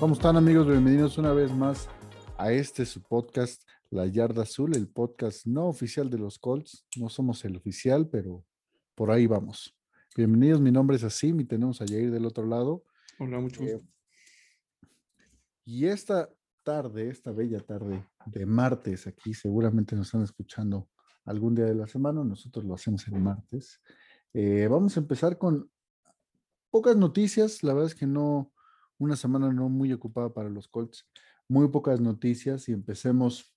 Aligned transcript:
¿Cómo 0.00 0.14
están 0.14 0.36
amigos? 0.36 0.66
Bienvenidos 0.66 1.18
una 1.18 1.32
vez 1.32 1.52
más 1.52 1.88
a 2.36 2.52
este 2.52 2.84
su 2.84 3.02
podcast, 3.02 3.62
La 3.90 4.06
Yarda 4.06 4.42
Azul, 4.42 4.74
el 4.76 4.88
podcast 4.88 5.46
no 5.46 5.66
oficial 5.68 6.10
de 6.10 6.18
los 6.18 6.38
Colts. 6.38 6.86
No 6.96 7.08
somos 7.08 7.44
el 7.44 7.56
oficial, 7.56 8.08
pero 8.08 8.44
por 8.94 9.10
ahí 9.10 9.26
vamos. 9.26 9.76
Bienvenidos, 10.16 10.60
mi 10.60 10.70
nombre 10.70 10.96
es 10.96 11.04
Asim 11.04 11.40
y 11.40 11.44
tenemos 11.44 11.80
a 11.80 11.86
Jair 11.86 12.10
del 12.10 12.26
otro 12.26 12.44
lado. 12.46 12.84
Hola, 13.18 13.38
mucho 13.40 13.62
Eh, 13.62 13.74
gusto. 13.74 13.88
Y 15.64 15.86
esta 15.86 16.28
tarde, 16.62 17.08
esta 17.08 17.32
bella 17.32 17.60
tarde 17.60 18.06
de 18.26 18.46
martes, 18.46 19.06
aquí 19.06 19.32
seguramente 19.32 19.96
nos 19.96 20.08
están 20.08 20.22
escuchando 20.22 20.88
algún 21.24 21.54
día 21.54 21.64
de 21.66 21.74
la 21.74 21.86
semana, 21.86 22.22
nosotros 22.24 22.64
lo 22.64 22.74
hacemos 22.74 23.06
el 23.08 23.14
martes. 23.20 23.80
Eh, 24.34 24.66
vamos 24.68 24.96
a 24.96 25.00
empezar 25.00 25.38
con 25.38 25.70
pocas 26.70 26.96
noticias, 26.96 27.62
la 27.62 27.72
verdad 27.72 27.90
es 27.90 27.94
que 27.94 28.06
no, 28.06 28.52
una 28.98 29.16
semana 29.16 29.52
no 29.52 29.68
muy 29.68 29.92
ocupada 29.92 30.32
para 30.32 30.48
los 30.48 30.68
Colts, 30.68 31.08
muy 31.48 31.68
pocas 31.68 32.00
noticias 32.00 32.68
y 32.68 32.72
empecemos. 32.72 33.50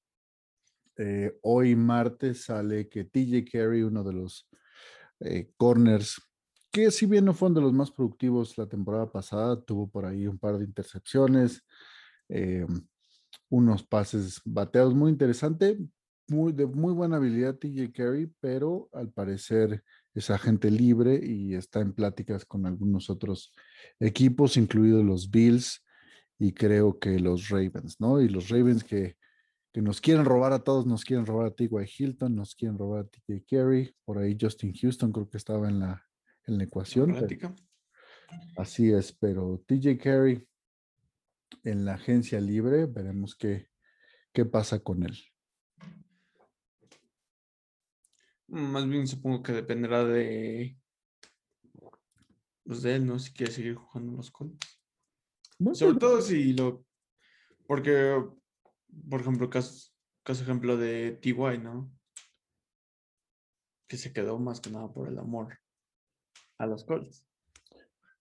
eh, 1.00 1.38
hoy 1.44 1.76
martes 1.76 2.46
sale 2.46 2.90
que 2.90 3.04
TJ 3.04 3.46
Carey, 3.52 3.84
uno 3.84 4.04
de 4.04 4.14
los 4.14 4.50
eh, 5.20 5.52
corners, 5.56 6.20
que 6.72 6.92
si 6.92 7.06
bien 7.06 7.26
no 7.26 7.34
fueron 7.34 7.56
de 7.56 7.62
los 7.62 7.74
más 7.74 7.92
productivos 7.92 8.58
la 8.58 8.68
temporada 8.68 9.12
pasada, 9.12 9.62
tuvo 9.62 9.90
por 9.90 10.06
ahí 10.06 10.28
un 10.28 10.40
par 10.40 10.58
de 10.58 10.66
intercepciones, 10.66 11.64
eh, 12.30 12.66
unos 13.50 13.84
pases 13.84 14.42
bateados 14.44 14.94
muy 14.94 15.12
interesante, 15.12 15.78
muy, 16.28 16.52
de 16.52 16.66
muy 16.66 16.94
buena 16.94 17.18
habilidad 17.18 17.56
TJ 17.56 17.92
Carey, 17.94 18.32
pero 18.40 18.90
al 18.94 19.12
parecer 19.12 19.84
es 20.20 20.30
agente 20.30 20.72
libre 20.72 21.20
y 21.24 21.56
está 21.56 21.82
en 21.82 21.94
pláticas 21.94 22.46
con 22.46 22.66
algunos 22.66 23.10
otros 23.10 23.54
equipos, 24.00 24.58
incluidos 24.58 25.04
los 25.04 25.30
Bills 25.30 25.86
y 26.40 26.54
creo 26.54 27.00
que 27.00 27.20
los 27.20 27.50
Ravens, 27.50 28.00
¿no? 28.00 28.22
Y 28.22 28.30
los 28.30 28.50
Ravens 28.50 28.84
que, 28.84 29.18
que 29.74 29.82
nos 29.82 30.02
quieren 30.02 30.26
robar 30.26 30.54
a 30.54 30.64
todos, 30.64 30.86
nos 30.86 31.04
quieren 31.04 31.26
robar 31.26 31.48
a 31.48 31.52
T.Y. 31.52 31.70
Hilton, 31.98 32.36
nos 32.36 32.56
quieren 32.56 32.78
robar 32.78 33.06
a 33.06 33.08
TJ 33.08 33.46
Carey, 33.50 33.94
por 34.06 34.18
ahí 34.18 34.38
Justin 34.40 34.74
Houston 34.74 35.12
creo 35.12 35.30
que 35.30 35.38
estaba 35.38 35.68
en 35.70 35.80
la, 35.80 36.04
en 36.46 36.58
la 36.58 36.64
ecuación. 36.64 37.16
pero-. 37.28 37.56
Así 38.58 38.92
es, 38.92 39.14
pero 39.14 39.64
TJ 39.68 39.98
Carey 39.98 40.48
en 41.64 41.86
la 41.86 41.94
agencia 41.94 42.42
libre, 42.42 42.86
veremos 42.86 43.36
qué, 43.36 43.68
qué 44.34 44.46
pasa 44.46 44.80
con 44.80 45.04
él. 45.04 45.18
Más 48.48 48.88
bien 48.88 49.08
supongo 49.08 49.44
que 49.44 49.52
dependerá 49.52 50.06
de, 50.06 50.78
pues 52.64 52.82
de 52.82 52.96
él, 52.96 53.06
¿no? 53.06 53.20
Si 53.20 53.32
quiere 53.32 53.52
seguir 53.52 53.76
jugando 53.76 54.14
los 54.18 54.32
Colts. 54.32 54.82
Sobre 55.74 55.98
todo 55.98 56.22
si 56.22 56.54
lo... 56.54 56.86
Porque, 57.66 58.24
por 59.10 59.22
ejemplo, 59.22 59.50
caso, 59.50 59.92
caso 60.24 60.44
ejemplo 60.44 60.78
de 60.78 61.14
TY, 61.14 61.58
¿no? 61.62 61.92
Que 63.88 63.98
se 63.98 64.14
quedó 64.14 64.38
más 64.40 64.62
que 64.62 64.70
nada 64.70 64.92
por 64.94 65.08
el 65.08 65.18
amor 65.18 65.60
a 66.58 66.66
los 66.66 66.84
Colts. 66.84 67.26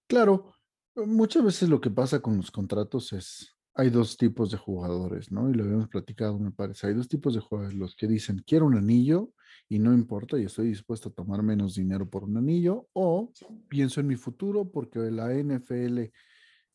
Claro, 0.07 0.55
muchas 0.95 1.45
veces 1.45 1.69
lo 1.69 1.81
que 1.81 1.91
pasa 1.91 2.21
con 2.21 2.37
los 2.37 2.51
contratos 2.51 3.13
es, 3.13 3.56
hay 3.79 3.91
dos 3.91 4.17
tipos 4.17 4.51
de 4.51 4.57
jugadores, 4.57 5.31
¿no? 5.31 5.51
Y 5.51 5.55
lo 5.55 5.65
habíamos 5.65 5.89
platicado, 5.89 6.39
me 6.39 6.51
parece. 6.51 6.87
Hay 6.87 6.95
dos 6.95 7.09
tipos 7.09 7.35
de 7.35 7.41
jugadores, 7.41 7.77
los 7.77 7.95
que 7.95 8.07
dicen, 8.07 8.43
quiero 8.47 8.65
un 8.65 8.77
anillo 8.77 9.33
y 9.69 9.79
no 9.79 9.93
importa, 9.93 10.39
y 10.39 10.45
estoy 10.45 10.69
dispuesto 10.69 11.11
a 11.11 11.13
tomar 11.13 11.43
menos 11.43 11.75
dinero 11.75 12.09
por 12.09 12.25
un 12.25 12.39
anillo, 12.39 12.89
o 12.95 13.31
pienso 13.69 14.01
en 14.01 14.07
mi 14.07 14.17
futuro 14.17 14.71
porque 14.71 14.99
la 15.11 15.31
NFL 15.35 16.11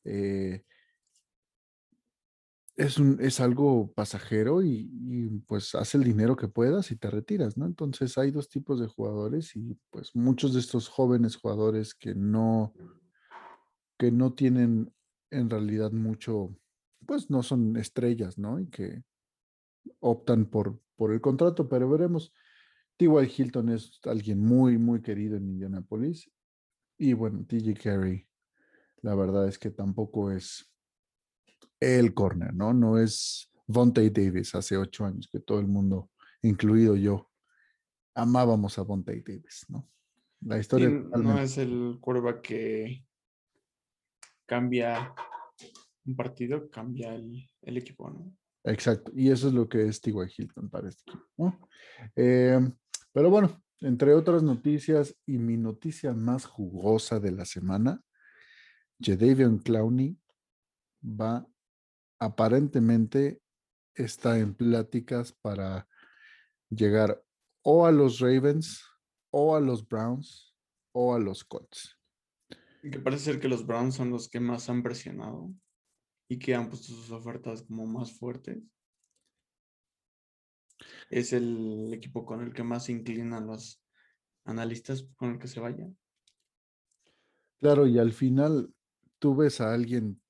eh, 0.04 0.64
es, 2.76 2.98
un, 3.00 3.18
es 3.20 3.40
algo 3.40 3.92
pasajero 3.94 4.62
y, 4.62 4.90
y, 4.94 5.30
pues 5.48 5.74
haz 5.74 5.96
el 5.96 6.04
dinero 6.04 6.36
que 6.36 6.50
puedas 6.50 6.92
y 6.92 6.98
te 6.98 7.10
retiras, 7.10 7.58
¿no? 7.58 7.66
Entonces 7.66 8.16
hay 8.20 8.30
dos 8.30 8.48
tipos 8.48 8.80
de 8.80 8.88
jugadores 8.88 9.56
y 9.56 9.76
pues 9.90 10.16
muchos 10.16 10.54
de 10.54 10.60
estos 10.60 10.88
jóvenes 10.88 11.36
jugadores 11.36 11.96
que 11.96 12.14
no, 12.14 12.74
que 13.98 14.12
no 14.12 14.34
tienen 14.34 14.94
en 15.32 15.50
realidad 15.50 15.92
mucho, 15.92 16.56
pues 17.06 17.30
no 17.30 17.44
son 17.44 17.78
estrellas, 17.78 18.38
¿no? 18.38 18.60
Y 18.60 18.68
que 18.68 19.04
optan 20.00 20.46
por, 20.46 20.80
por 20.96 21.12
el 21.12 21.22
contrato, 21.22 21.68
pero 21.68 21.90
veremos. 21.90 22.34
T.Y. 22.98 23.34
Hilton 23.36 23.70
es 23.70 24.00
alguien 24.04 24.40
muy, 24.40 24.78
muy 24.78 25.02
querido 25.02 25.38
en 25.38 25.50
Indianapolis. 25.50 26.30
Y 26.98 27.14
bueno, 27.14 27.44
TJ 27.48 27.74
Carey, 27.82 28.28
la 29.02 29.16
verdad 29.16 29.48
es 29.48 29.58
que 29.58 29.72
tampoco 29.72 30.32
es 30.32 30.72
el 31.80 32.14
corner, 32.14 32.54
¿no? 32.54 32.74
No 32.74 33.00
es 33.00 33.52
Vontae 33.66 34.12
Davis 34.12 34.54
hace 34.54 34.78
ocho 34.78 35.06
años, 35.06 35.28
que 35.32 35.40
todo 35.40 35.60
el 35.60 35.68
mundo, 35.68 36.12
incluido 36.44 36.96
yo, 36.96 37.32
amábamos 38.14 38.78
a 38.78 38.84
Vontae 38.84 39.24
Davis, 39.26 39.66
¿no? 39.70 39.90
La 40.42 40.56
Sí, 40.56 40.62
historia. 40.62 40.90
no 40.90 41.40
es 41.40 41.58
el 41.58 41.98
quarterback 42.00 42.42
que 42.42 43.06
cambia 44.46 45.14
un 46.06 46.16
partido, 46.16 46.70
cambia 46.70 47.14
el, 47.14 47.50
el 47.62 47.78
equipo, 47.78 48.10
¿no? 48.10 48.36
Exacto, 48.64 49.12
y 49.16 49.32
eso 49.32 49.48
es 49.48 49.54
lo 49.54 49.68
que 49.68 49.88
es 49.88 50.02
T.Y. 50.02 50.14
Hilton 50.38 50.70
para 50.70 50.90
este 50.90 51.04
equipo. 51.10 51.28
¿no? 51.38 51.70
Eh, 52.16 52.60
pero 53.12 53.30
bueno, 53.30 53.62
entre 53.80 54.14
otras 54.14 54.44
noticias 54.44 55.16
y 55.26 55.38
mi 55.38 55.58
noticia 55.58 56.14
más 56.14 56.46
jugosa 56.46 57.20
de 57.20 57.32
la 57.32 57.46
semana, 57.46 58.02
Jadavion 59.00 59.58
Clowney 59.58 60.16
va 61.04 61.48
aparentemente 62.20 63.42
está 63.96 64.38
en 64.38 64.54
pláticas 64.54 65.34
para 65.34 65.88
llegar 66.70 67.22
o 67.64 67.88
a 67.88 67.92
los 67.92 68.20
Ravens 68.20 68.84
o 69.32 69.56
a 69.56 69.60
los 69.60 69.88
Browns 69.88 70.56
o 70.94 71.16
a 71.16 71.20
los 71.20 71.44
Colts. 71.44 71.98
Que 72.84 73.00
parece 73.00 73.26
ser 73.26 73.40
que 73.40 73.48
los 73.48 73.66
Browns 73.66 73.96
son 73.96 74.12
los 74.12 74.30
que 74.30 74.40
más 74.40 74.70
han 74.70 74.84
presionado 74.84 75.52
y 76.32 76.40
que 76.40 76.56
han 76.56 76.70
puesto 76.70 76.94
sus 76.94 77.12
ofertas 77.12 77.62
como 77.64 77.86
más 77.86 78.14
fuertes. 78.14 78.64
Es 81.10 81.34
el 81.34 81.94
equipo 81.94 82.26
con 82.26 82.42
el 82.42 82.54
que 82.54 82.64
más 82.64 82.86
se 82.86 82.94
inclinan 82.94 83.48
los 83.48 83.84
analistas 84.46 85.06
con 85.18 85.32
el 85.32 85.40
que 85.40 85.50
se 85.50 85.60
vayan. 85.60 85.98
Claro, 87.60 87.86
y 87.86 88.00
al 88.00 88.14
final 88.14 88.74
tú 89.20 89.36
ves 89.36 89.60
a 89.60 89.74
alguien 89.74 90.22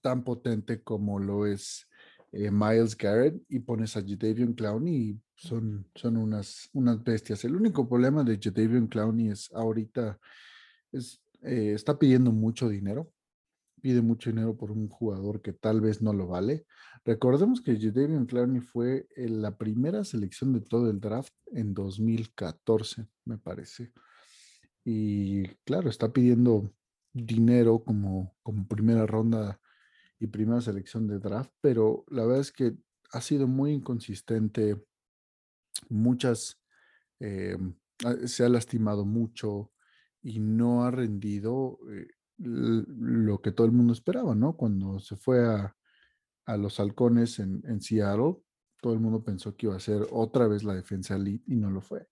tan 0.00 0.24
potente 0.24 0.82
como 0.82 1.20
lo 1.20 1.46
es 1.46 1.88
eh, 2.32 2.50
Miles 2.50 2.96
Garrett 2.96 3.40
y 3.48 3.60
pones 3.60 3.96
a 3.96 4.02
Jadavion 4.02 4.54
Clowney 4.54 4.92
y 4.92 5.20
son, 5.36 5.88
son 5.94 6.16
unas, 6.16 6.68
unas 6.72 7.00
bestias. 7.04 7.44
El 7.44 7.54
único 7.54 7.88
problema 7.88 8.24
de 8.24 8.40
Jadavion 8.42 8.88
Clowney 8.88 9.28
es 9.28 9.52
ahorita 9.52 10.18
es, 10.90 11.22
eh, 11.42 11.74
está 11.74 11.96
pidiendo 11.96 12.32
mucho 12.32 12.68
dinero, 12.68 13.12
pide 13.86 14.02
mucho 14.02 14.30
dinero 14.30 14.56
por 14.56 14.72
un 14.72 14.88
jugador 14.88 15.40
que 15.40 15.52
tal 15.52 15.80
vez 15.80 16.02
no 16.02 16.12
lo 16.12 16.26
vale. 16.26 16.66
Recordemos 17.04 17.60
que 17.60 17.78
Jadavion 17.78 18.26
Clowney 18.26 18.60
fue 18.60 19.06
eh, 19.14 19.28
la 19.28 19.56
primera 19.56 20.02
selección 20.02 20.52
de 20.52 20.60
todo 20.60 20.90
el 20.90 20.98
draft 20.98 21.32
en 21.52 21.72
2014, 21.72 23.06
me 23.26 23.38
parece. 23.38 23.92
Y 24.84 25.46
claro, 25.64 25.88
está 25.88 26.12
pidiendo 26.12 26.74
dinero 27.12 27.84
como, 27.84 28.34
como 28.42 28.66
primera 28.66 29.06
ronda 29.06 29.60
y 30.18 30.26
primera 30.26 30.60
selección 30.60 31.06
de 31.06 31.20
draft, 31.20 31.52
pero 31.60 32.04
la 32.08 32.24
verdad 32.24 32.40
es 32.40 32.50
que 32.50 32.76
ha 33.12 33.20
sido 33.20 33.46
muy 33.46 33.70
inconsistente. 33.70 34.84
Muchas, 35.88 36.60
eh, 37.20 37.56
se 38.24 38.44
ha 38.44 38.48
lastimado 38.48 39.04
mucho 39.04 39.70
y 40.22 40.40
no 40.40 40.82
ha 40.82 40.90
rendido 40.90 41.78
eh, 41.88 42.08
lo 42.38 43.40
que 43.40 43.52
todo 43.52 43.66
el 43.66 43.72
mundo 43.72 43.92
esperaba, 43.92 44.34
¿no? 44.34 44.56
Cuando 44.56 44.98
se 45.00 45.16
fue 45.16 45.46
a, 45.46 45.76
a 46.46 46.56
los 46.56 46.80
halcones 46.80 47.38
en, 47.38 47.62
en 47.66 47.80
Seattle, 47.80 48.36
todo 48.80 48.92
el 48.94 49.00
mundo 49.00 49.24
pensó 49.24 49.56
que 49.56 49.66
iba 49.66 49.76
a 49.76 49.80
ser 49.80 50.06
otra 50.12 50.46
vez 50.48 50.64
la 50.64 50.74
defensa 50.74 51.16
elite 51.16 51.44
y 51.48 51.56
no 51.56 51.70
lo 51.70 51.80
fue. 51.80 52.08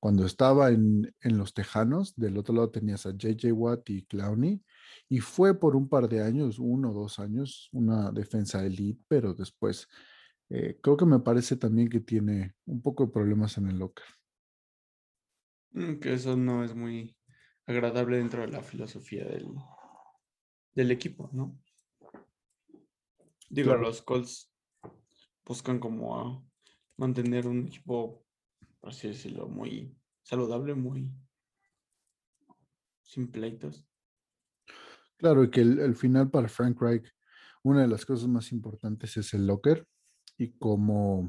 Cuando 0.00 0.26
estaba 0.26 0.70
en, 0.70 1.14
en 1.20 1.38
los 1.38 1.54
Tejanos, 1.54 2.14
del 2.16 2.38
otro 2.38 2.54
lado 2.54 2.70
tenías 2.70 3.06
a 3.06 3.12
JJ 3.12 3.52
Watt 3.52 3.88
y 3.90 4.04
Clowney, 4.06 4.62
y 5.08 5.20
fue 5.20 5.58
por 5.58 5.76
un 5.76 5.88
par 5.88 6.08
de 6.08 6.22
años, 6.22 6.58
uno 6.58 6.90
o 6.90 6.94
dos 6.94 7.18
años, 7.18 7.68
una 7.72 8.10
defensa 8.12 8.64
elite, 8.64 9.02
pero 9.08 9.34
después 9.34 9.88
eh, 10.50 10.78
creo 10.82 10.96
que 10.96 11.06
me 11.06 11.20
parece 11.20 11.56
también 11.56 11.88
que 11.88 12.00
tiene 12.00 12.54
un 12.66 12.82
poco 12.82 13.06
de 13.06 13.12
problemas 13.12 13.58
en 13.58 13.68
el 13.68 13.78
locker. 13.78 14.04
Mm, 15.72 15.98
Que 16.00 16.14
eso 16.14 16.36
no 16.36 16.64
es 16.64 16.74
muy 16.74 17.15
agradable 17.66 18.18
dentro 18.18 18.42
de 18.42 18.48
la 18.48 18.62
filosofía 18.62 19.24
del, 19.24 19.54
del 20.74 20.90
equipo, 20.90 21.28
¿no? 21.32 21.60
Digo, 23.48 23.70
Claro. 23.70 23.82
los 23.82 24.02
Colts 24.02 24.52
buscan 25.44 25.78
como 25.78 26.18
a 26.18 26.44
mantener 26.96 27.46
un 27.46 27.66
equipo, 27.66 28.26
por 28.80 28.90
así 28.90 29.08
decirlo, 29.08 29.48
muy 29.48 29.96
saludable, 30.22 30.74
muy 30.74 31.12
sin 33.02 33.30
pleitos. 33.30 33.88
Claro, 35.16 35.44
y 35.44 35.50
que 35.50 35.60
el, 35.60 35.78
el 35.78 35.94
final 35.94 36.30
para 36.30 36.48
Frank 36.48 36.80
Reich 36.80 37.16
una 37.66 37.82
de 37.82 37.88
las 37.88 38.06
cosas 38.06 38.28
más 38.28 38.52
importantes 38.52 39.16
es 39.16 39.34
el 39.34 39.44
locker 39.44 39.88
y 40.38 40.52
como 40.56 41.28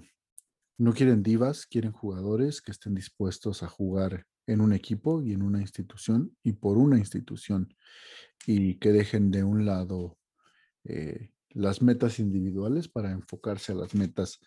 no 0.77 0.93
quieren 0.93 1.23
divas, 1.23 1.65
quieren 1.65 1.91
jugadores 1.91 2.61
que 2.61 2.69
estén 2.69 2.93
dispuestos 2.93 3.63
a 3.63 3.67
jugar 3.67 4.27
en 4.47 4.61
un 4.61 4.73
equipo 4.73 5.21
y 5.21 5.33
en 5.33 5.43
una 5.43 5.61
institución 5.61 6.35
y 6.41 6.53
por 6.53 6.77
una 6.77 6.97
institución 6.97 7.73
y 8.45 8.75
que 8.75 8.91
dejen 8.91 9.29
de 9.29 9.43
un 9.43 9.65
lado 9.65 10.17
eh, 10.85 11.31
las 11.49 11.81
metas 11.81 12.19
individuales 12.19 12.87
para 12.87 13.11
enfocarse 13.11 13.73
a 13.73 13.75
las 13.75 13.93
metas 13.93 14.39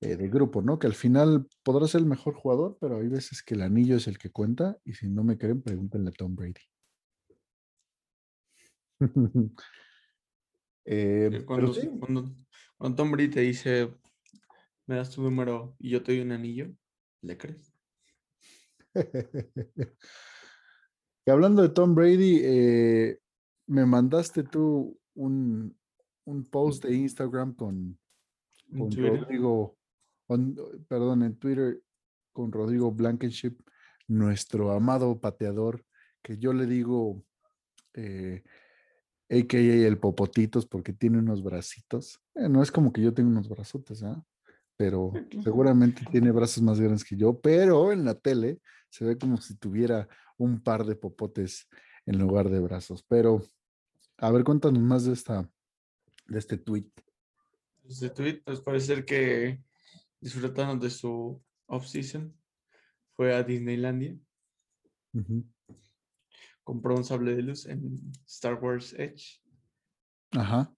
eh, 0.00 0.16
de 0.16 0.28
grupo, 0.28 0.62
¿no? 0.62 0.78
Que 0.78 0.86
al 0.86 0.94
final 0.94 1.46
podrá 1.62 1.86
ser 1.86 2.00
el 2.00 2.06
mejor 2.06 2.34
jugador, 2.34 2.78
pero 2.80 2.96
hay 2.96 3.08
veces 3.08 3.42
que 3.42 3.54
el 3.54 3.62
anillo 3.62 3.96
es 3.96 4.08
el 4.08 4.18
que 4.18 4.30
cuenta 4.30 4.78
y 4.84 4.94
si 4.94 5.08
no 5.08 5.22
me 5.22 5.36
creen, 5.38 5.62
pregúntenle 5.62 6.08
a 6.08 6.12
Tom 6.12 6.34
Brady. 6.34 6.62
Eh, 10.84 11.44
cuando, 11.46 11.72
cuando, 12.00 12.96
Tom 12.96 13.12
Brady 13.12 13.28
te 13.28 13.40
dice, 13.42 13.94
me 14.88 14.96
das 14.96 15.10
tu 15.10 15.22
número 15.22 15.76
y 15.78 15.90
yo 15.90 16.02
te 16.02 16.10
doy 16.10 16.22
un 16.22 16.32
anillo, 16.32 16.74
¿le 17.20 17.38
crees? 17.38 17.71
y 21.26 21.30
hablando 21.30 21.62
de 21.62 21.68
Tom 21.70 21.94
Brady, 21.94 22.40
eh, 22.42 23.18
me 23.66 23.86
mandaste 23.86 24.42
tú 24.42 24.98
un, 25.14 25.76
un, 26.24 26.44
post 26.44 26.84
de 26.84 26.94
Instagram 26.94 27.54
con, 27.54 27.98
con 28.76 28.90
Rodrigo, 28.90 29.76
perdón, 30.88 31.22
en 31.22 31.36
Twitter 31.36 31.80
con 32.32 32.50
Rodrigo 32.50 32.90
Blankenship, 32.90 33.56
nuestro 34.08 34.72
amado 34.72 35.20
pateador, 35.20 35.84
que 36.22 36.38
yo 36.38 36.52
le 36.52 36.66
digo 36.66 37.22
eh, 37.94 38.42
a.k.a. 39.30 39.86
el 39.86 39.98
Popotitos, 39.98 40.66
porque 40.66 40.92
tiene 40.92 41.18
unos 41.18 41.42
bracitos. 41.42 42.20
Eh, 42.34 42.48
no 42.48 42.62
es 42.62 42.70
como 42.70 42.92
que 42.92 43.02
yo 43.02 43.14
tengo 43.14 43.30
unos 43.30 43.48
brazotes, 43.48 44.02
¿ah? 44.02 44.22
Pero 44.76 45.12
seguramente 45.44 46.04
tiene 46.10 46.30
brazos 46.30 46.62
más 46.62 46.80
grandes 46.80 47.04
que 47.04 47.16
yo, 47.16 47.40
pero 47.40 47.92
en 47.92 48.04
la 48.04 48.14
tele 48.14 48.60
se 48.90 49.04
ve 49.04 49.18
como 49.18 49.36
si 49.38 49.56
tuviera 49.56 50.08
un 50.36 50.62
par 50.62 50.84
de 50.84 50.96
popotes 50.96 51.68
en 52.06 52.18
lugar 52.18 52.50
de 52.50 52.60
brazos. 52.60 53.04
Pero, 53.08 53.42
a 54.18 54.30
ver, 54.30 54.44
cuéntanos 54.44 54.82
más 54.82 55.04
de 55.04 55.12
esta, 55.12 55.48
de 56.26 56.38
este 56.38 56.58
tweet. 56.58 56.90
Este 57.84 58.10
tweet, 58.10 58.42
pues 58.44 58.60
parece 58.60 59.04
que 59.04 59.62
disfrutaron 60.20 60.78
de 60.78 60.90
su 60.90 61.42
off-season. 61.66 62.34
Fue 63.14 63.34
a 63.34 63.42
Disneylandia 63.42 64.16
compró 66.64 66.96
un 66.96 67.04
sable 67.04 67.34
de 67.34 67.42
luz 67.42 67.66
en 67.66 68.12
Star 68.26 68.54
Wars 68.54 68.94
Edge. 68.98 69.40
Ajá. 70.32 70.74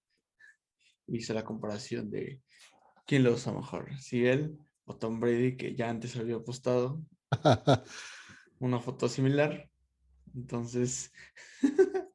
Hizo 1.07 1.33
la 1.33 1.45
comparación 1.45 2.09
de 2.09 2.41
quién 3.05 3.23
lo 3.23 3.33
usa 3.33 3.53
mejor, 3.53 3.95
si 3.99 4.25
él 4.25 4.57
o 4.85 4.95
Tom 4.95 5.19
Brady, 5.19 5.57
que 5.57 5.75
ya 5.75 5.89
antes 5.89 6.15
había 6.15 6.39
postado 6.39 7.03
una 8.59 8.79
foto 8.79 9.07
similar. 9.09 9.69
Entonces. 10.35 11.11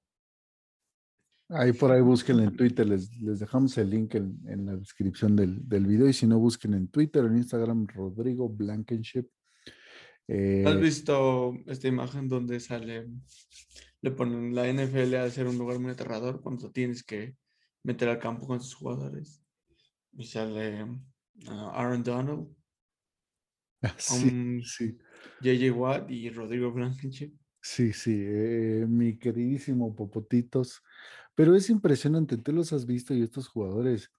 ahí 1.49 1.73
por 1.73 1.91
ahí 1.91 2.01
busquen 2.01 2.41
en 2.41 2.57
Twitter, 2.57 2.87
les, 2.87 3.11
dejamos 3.39 3.77
el 3.79 3.91
link 3.91 4.15
en, 4.15 4.67
la 4.67 4.77
descripción 4.77 5.35
del, 5.35 5.69
del, 5.69 5.87
video. 5.87 6.09
Y 6.09 6.13
si 6.13 6.27
no, 6.27 6.39
busquen 6.39 6.75
en 6.75 6.89
Twitter, 6.89 7.25
en 7.25 7.37
Instagram, 7.37 7.87
Rodrigo 7.89 8.49
Blankenship. 8.49 9.27
¿Has 10.29 10.37
eh, 10.37 10.77
visto 10.81 11.55
esta 11.67 11.89
imagen 11.89 12.29
donde 12.29 12.61
sale, 12.61 13.09
le 14.01 14.11
ponen 14.13 14.55
la 14.55 14.73
NFL 14.73 15.17
a 15.17 15.29
ser 15.29 15.49
un 15.49 15.59
lugar 15.59 15.81
muy 15.81 15.91
aterrador 15.91 16.41
cuando 16.41 16.71
tienes 16.71 17.03
que 17.03 17.35
meter 17.83 18.09
al 18.09 18.21
campo 18.21 18.47
con 18.47 18.61
sus 18.61 18.75
jugadores? 18.75 19.40
Y 20.13 20.25
sale 20.25 20.87
ah, 21.49 21.73
Aaron 21.75 22.03
Donald, 22.03 22.49
sí, 23.97 24.63
sí. 24.63 24.99
JJ 25.41 25.71
Watt 25.71 26.11
y 26.11 26.31
Rodrigo 26.31 26.73
Blankenship. 26.73 27.33
Sí, 27.63 27.93
sí, 27.93 28.17
eh, 28.17 28.87
mi 28.89 29.19
queridísimo 29.19 29.95
Popotitos. 29.95 30.83
Pero 31.35 31.55
es 31.55 31.71
impresionante, 31.71 32.37
tú 32.37 32.53
los 32.53 32.73
has 32.73 32.87
visto 32.87 33.15
y 33.15 33.23
estos 33.23 33.49
jugadores 33.49 34.11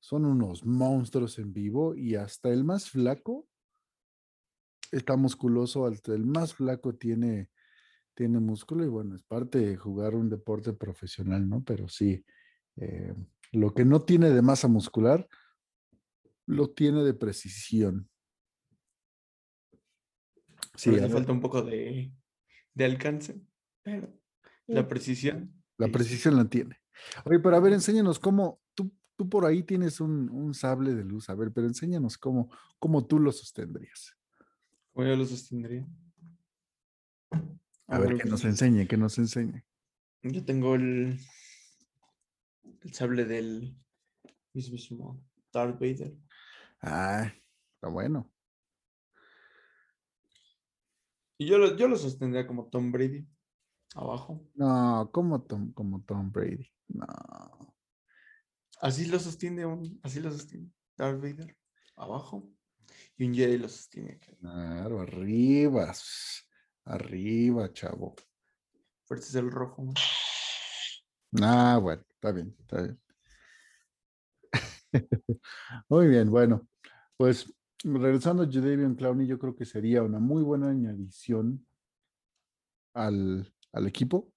son 0.00 0.24
unos 0.24 0.64
monstruos 0.64 1.38
en 1.38 1.52
vivo 1.52 1.94
y 1.94 2.16
hasta 2.16 2.50
el 2.50 2.64
más 2.64 2.90
flaco 2.90 3.46
está 4.90 5.16
musculoso, 5.16 5.88
el 5.88 6.26
más 6.26 6.54
flaco 6.54 6.94
tiene, 6.94 7.50
tiene 8.14 8.40
músculo 8.40 8.84
y 8.84 8.88
bueno, 8.88 9.14
es 9.16 9.22
parte 9.22 9.58
de 9.58 9.76
jugar 9.76 10.14
un 10.14 10.28
deporte 10.28 10.72
profesional, 10.72 11.48
¿no? 11.48 11.62
Pero 11.64 11.88
sí, 11.88 12.24
eh, 12.76 13.14
lo 13.52 13.74
que 13.74 13.84
no 13.84 14.02
tiene 14.02 14.30
de 14.30 14.42
masa 14.42 14.66
muscular, 14.66 15.28
lo 16.46 16.70
tiene 16.70 17.04
de 17.04 17.14
precisión. 17.14 18.08
Sí, 20.74 20.90
le 20.90 21.08
falta 21.08 21.32
un 21.32 21.40
poco 21.40 21.62
de, 21.62 22.12
alcance, 22.80 23.40
pero 23.82 24.12
la 24.66 24.88
precisión. 24.88 25.62
La 25.76 25.88
precisión 25.88 26.36
la 26.36 26.46
tiene. 26.46 26.80
Oye, 27.24 27.38
pero 27.40 27.56
a 27.56 27.60
ver, 27.60 27.74
enséñanos 27.74 28.18
cómo, 28.18 28.60
tú, 28.74 28.90
tú 29.16 29.28
por 29.28 29.44
ahí 29.44 29.62
tienes 29.62 30.00
un, 30.00 30.30
un, 30.30 30.54
sable 30.54 30.94
de 30.94 31.04
luz, 31.04 31.28
a 31.28 31.34
ver, 31.34 31.52
pero 31.52 31.66
enséñanos 31.66 32.16
cómo, 32.16 32.50
cómo 32.78 33.06
tú 33.06 33.18
lo 33.18 33.32
sostendrías. 33.32 34.16
¿Cómo 34.92 35.06
yo 35.06 35.16
lo 35.16 35.26
sostendría? 35.26 35.86
A, 37.86 37.98
ver, 37.98 38.16
que 38.16 38.28
nos 38.28 38.44
enseñe, 38.44 38.86
que 38.86 38.96
nos 38.96 39.18
enseñe. 39.18 39.64
Yo 40.22 40.44
tengo 40.44 40.74
el, 40.74 41.18
el 42.84 42.92
sable 42.92 43.24
del 43.24 43.76
mismo 44.52 45.24
Darth 45.52 45.78
Vader. 45.78 46.16
Ah, 46.80 47.32
está 47.74 47.88
bueno. 47.88 48.30
Y 51.38 51.46
yo 51.46 51.58
lo, 51.58 51.76
yo 51.76 51.88
lo 51.88 51.96
sostendría 51.96 52.46
como 52.46 52.68
Tom 52.68 52.92
Brady, 52.92 53.26
abajo. 53.94 54.48
No, 54.54 55.10
como 55.12 55.42
Tom, 55.42 55.72
como 55.72 56.02
Tom 56.02 56.30
Brady. 56.30 56.70
No. 56.88 57.06
Así 58.80 59.06
lo 59.06 59.18
sostiene 59.18 59.64
así 60.02 60.20
lo 60.20 60.30
sostiene 60.30 60.70
Darth 60.96 61.20
Vader, 61.20 61.56
abajo. 61.96 62.48
Y 63.16 63.26
un 63.26 63.34
Jedi 63.34 63.58
lo 63.58 63.68
sostiene. 63.68 64.18
Claro, 64.18 65.00
arriba. 65.00 65.92
Arriba, 66.84 67.72
chavo. 67.72 68.16
Fuerza 69.04 69.38
del 69.38 69.50
rojo. 69.50 69.84
Ah, 71.40 71.78
bueno, 71.80 72.04
está 72.22 72.30
bien, 72.30 72.54
está 72.60 72.82
bien. 72.82 73.00
muy 75.88 76.06
bien, 76.06 76.30
bueno. 76.30 76.68
Pues 77.16 77.52
regresando 77.82 78.44
a 78.44 78.46
Jadavion 78.46 78.94
Clowney, 78.94 79.26
yo 79.26 79.40
creo 79.40 79.56
que 79.56 79.64
sería 79.64 80.04
una 80.04 80.20
muy 80.20 80.44
buena 80.44 80.70
añadición 80.70 81.66
al, 82.94 83.52
al 83.72 83.86
equipo. 83.88 84.32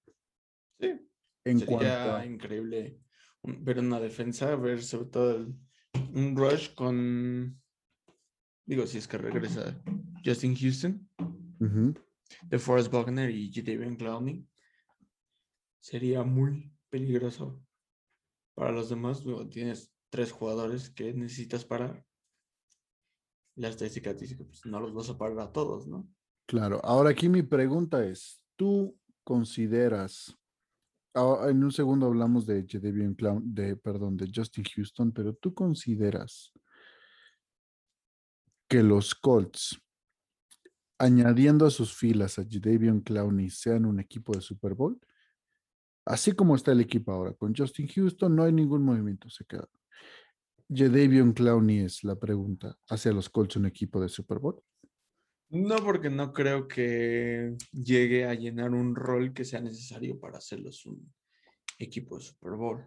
Sí. 0.80 1.08
En 1.44 1.60
sería 1.60 2.26
increíble 2.26 2.98
ver 3.44 3.78
una 3.78 4.00
defensa, 4.00 4.56
ver 4.56 4.82
sobre 4.82 5.06
todo 5.06 5.46
un 6.12 6.36
rush 6.36 6.74
con 6.74 7.56
Digo, 8.64 8.84
si 8.88 8.98
es 8.98 9.06
que 9.06 9.16
regresa 9.16 9.80
Justin 10.24 10.56
Houston, 10.56 11.08
de 12.42 12.58
Forrest 12.58 12.90
Buckner 12.90 13.30
y 13.30 13.52
Jadavion 13.52 13.94
Clowney, 13.94 14.44
sería 15.78 16.24
muy 16.24 16.72
peligroso 16.90 17.64
para 18.56 18.72
los 18.72 18.88
demás. 18.88 19.22
tienes 19.50 19.92
tres 20.10 20.32
jugadores 20.32 20.90
que 20.90 21.12
necesitas 21.12 21.64
parar. 21.64 22.04
La 23.54 23.68
estadística 23.68 24.16
que 24.16 24.44
pues, 24.44 24.66
no 24.66 24.80
los 24.80 24.92
vas 24.92 25.08
a 25.10 25.16
parar 25.16 25.38
a 25.38 25.52
todos, 25.52 25.86
¿no? 25.86 26.08
Claro. 26.46 26.80
Ahora 26.82 27.10
aquí 27.10 27.28
mi 27.28 27.42
pregunta 27.42 28.04
es, 28.04 28.40
¿tú 28.56 28.98
consideras 29.24 30.36
ah, 31.14 31.46
en 31.48 31.62
un 31.62 31.72
segundo 31.72 32.06
hablamos 32.06 32.46
de 32.46 32.62
de, 32.62 33.76
perdón, 33.76 34.16
de 34.16 34.30
Justin 34.34 34.64
Houston, 34.64 35.12
pero 35.12 35.34
tú 35.34 35.54
consideras 35.54 36.52
que 38.68 38.82
los 38.82 39.14
Colts, 39.14 39.80
añadiendo 40.98 41.66
a 41.66 41.70
sus 41.70 41.94
filas 41.94 42.38
a 42.38 42.44
Jadavion 42.48 43.00
Clowney, 43.00 43.50
sean 43.50 43.84
un 43.84 44.00
equipo 44.00 44.32
de 44.32 44.40
Super 44.40 44.74
Bowl? 44.74 44.98
Así 46.06 46.32
como 46.32 46.54
está 46.54 46.70
el 46.70 46.80
equipo 46.80 47.12
ahora, 47.12 47.34
con 47.34 47.54
Justin 47.54 47.88
Houston 47.88 48.34
no 48.34 48.44
hay 48.44 48.52
ningún 48.52 48.84
movimiento, 48.84 49.28
se 49.28 49.44
queda. 49.44 49.68
Jadavion 50.68 51.32
Clowney 51.32 51.80
es 51.80 52.04
la 52.04 52.16
pregunta, 52.16 52.78
¿hacia 52.88 53.12
los 53.12 53.28
Colts 53.28 53.56
un 53.56 53.66
equipo 53.66 54.00
de 54.00 54.08
Super 54.08 54.38
Bowl? 54.38 54.62
No, 55.48 55.76
porque 55.76 56.08
no 56.08 56.32
creo 56.32 56.68
que 56.68 57.56
llegue 57.72 58.24
a 58.24 58.34
llenar 58.34 58.70
un 58.70 58.94
rol 58.94 59.34
que 59.34 59.44
sea 59.44 59.60
necesario 59.60 60.18
para 60.18 60.38
hacerlos 60.38 60.86
un 60.86 61.12
equipo 61.78 62.18
de 62.18 62.24
Super 62.24 62.52
Bowl. 62.52 62.84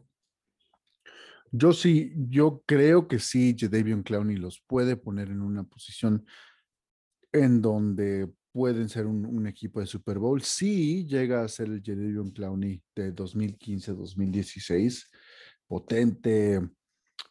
Yo 1.51 1.73
sí, 1.73 2.13
yo 2.15 2.63
creo 2.65 3.07
que 3.07 3.19
sí, 3.19 3.55
Jadavion 3.57 4.03
Clowney 4.03 4.37
los 4.37 4.61
puede 4.65 4.95
poner 4.95 5.29
en 5.29 5.41
una 5.41 5.63
posición 5.63 6.25
en 7.33 7.61
donde 7.61 8.31
pueden 8.51 8.89
ser 8.89 9.05
un, 9.05 9.47
equipo 9.47 9.79
de 9.79 9.85
Super 9.85 10.19
Bowl. 10.19 10.41
Sí 10.41 11.05
llega 11.05 11.43
a 11.43 11.47
ser 11.47 11.67
el 11.67 11.81
Jadavion 11.83 12.31
Clowney 12.31 12.81
de 12.95 13.15
2015-2016, 13.15 15.07
potente, 15.67 16.61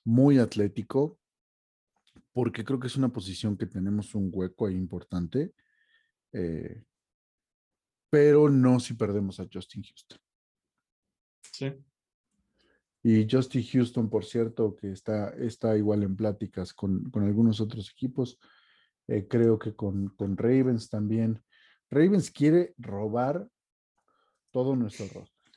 muy 0.04 0.38
atlético, 0.38 1.18
porque 2.32 2.64
creo 2.64 2.78
que 2.78 2.86
es 2.86 2.96
una 2.96 3.12
posición 3.12 3.56
que 3.56 3.66
tenemos 3.66 4.14
un 4.14 4.30
hueco 4.32 4.66
ahí 4.66 4.76
importante, 4.76 5.52
eh, 6.32 6.84
pero 8.10 8.48
no 8.48 8.80
si 8.80 8.94
perdemos 8.94 9.40
a 9.40 9.48
Justin 9.52 9.82
Houston. 9.82 10.18
Sí. 11.52 11.74
Y 13.02 13.26
Justin 13.30 13.64
Houston, 13.64 14.10
por 14.10 14.24
cierto, 14.24 14.74
que 14.76 14.90
está, 14.92 15.30
está 15.30 15.76
igual 15.76 16.02
en 16.02 16.16
pláticas 16.16 16.72
con, 16.74 17.10
algunos 17.14 17.60
otros 17.60 17.90
equipos, 17.90 18.38
eh, 19.08 19.26
creo 19.26 19.58
que 19.58 19.74
con, 19.74 20.10
con 20.10 20.36
Ravens 20.36 20.90
también. 20.90 21.42
Ravens 21.90 22.30
quiere 22.30 22.74
robar 22.76 23.48
todo 24.50 24.76
nuestro 24.76 25.06
roster, 25.06 25.52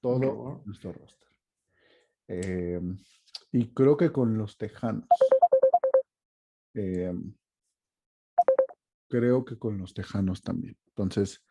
todo 0.00 0.62
nuestro 0.64 0.92
roster. 0.92 1.28
Em, 2.28 2.96
y 3.50 3.72
creo 3.74 3.96
que 3.96 4.12
con 4.12 4.38
los 4.38 4.56
Tejanos. 4.56 5.08
Em, 6.74 7.34
creo 9.08 9.44
que 9.44 9.58
con 9.58 9.78
los 9.78 9.92
Tejanos 9.92 10.40
también. 10.40 10.78
Entonces, 10.86 11.44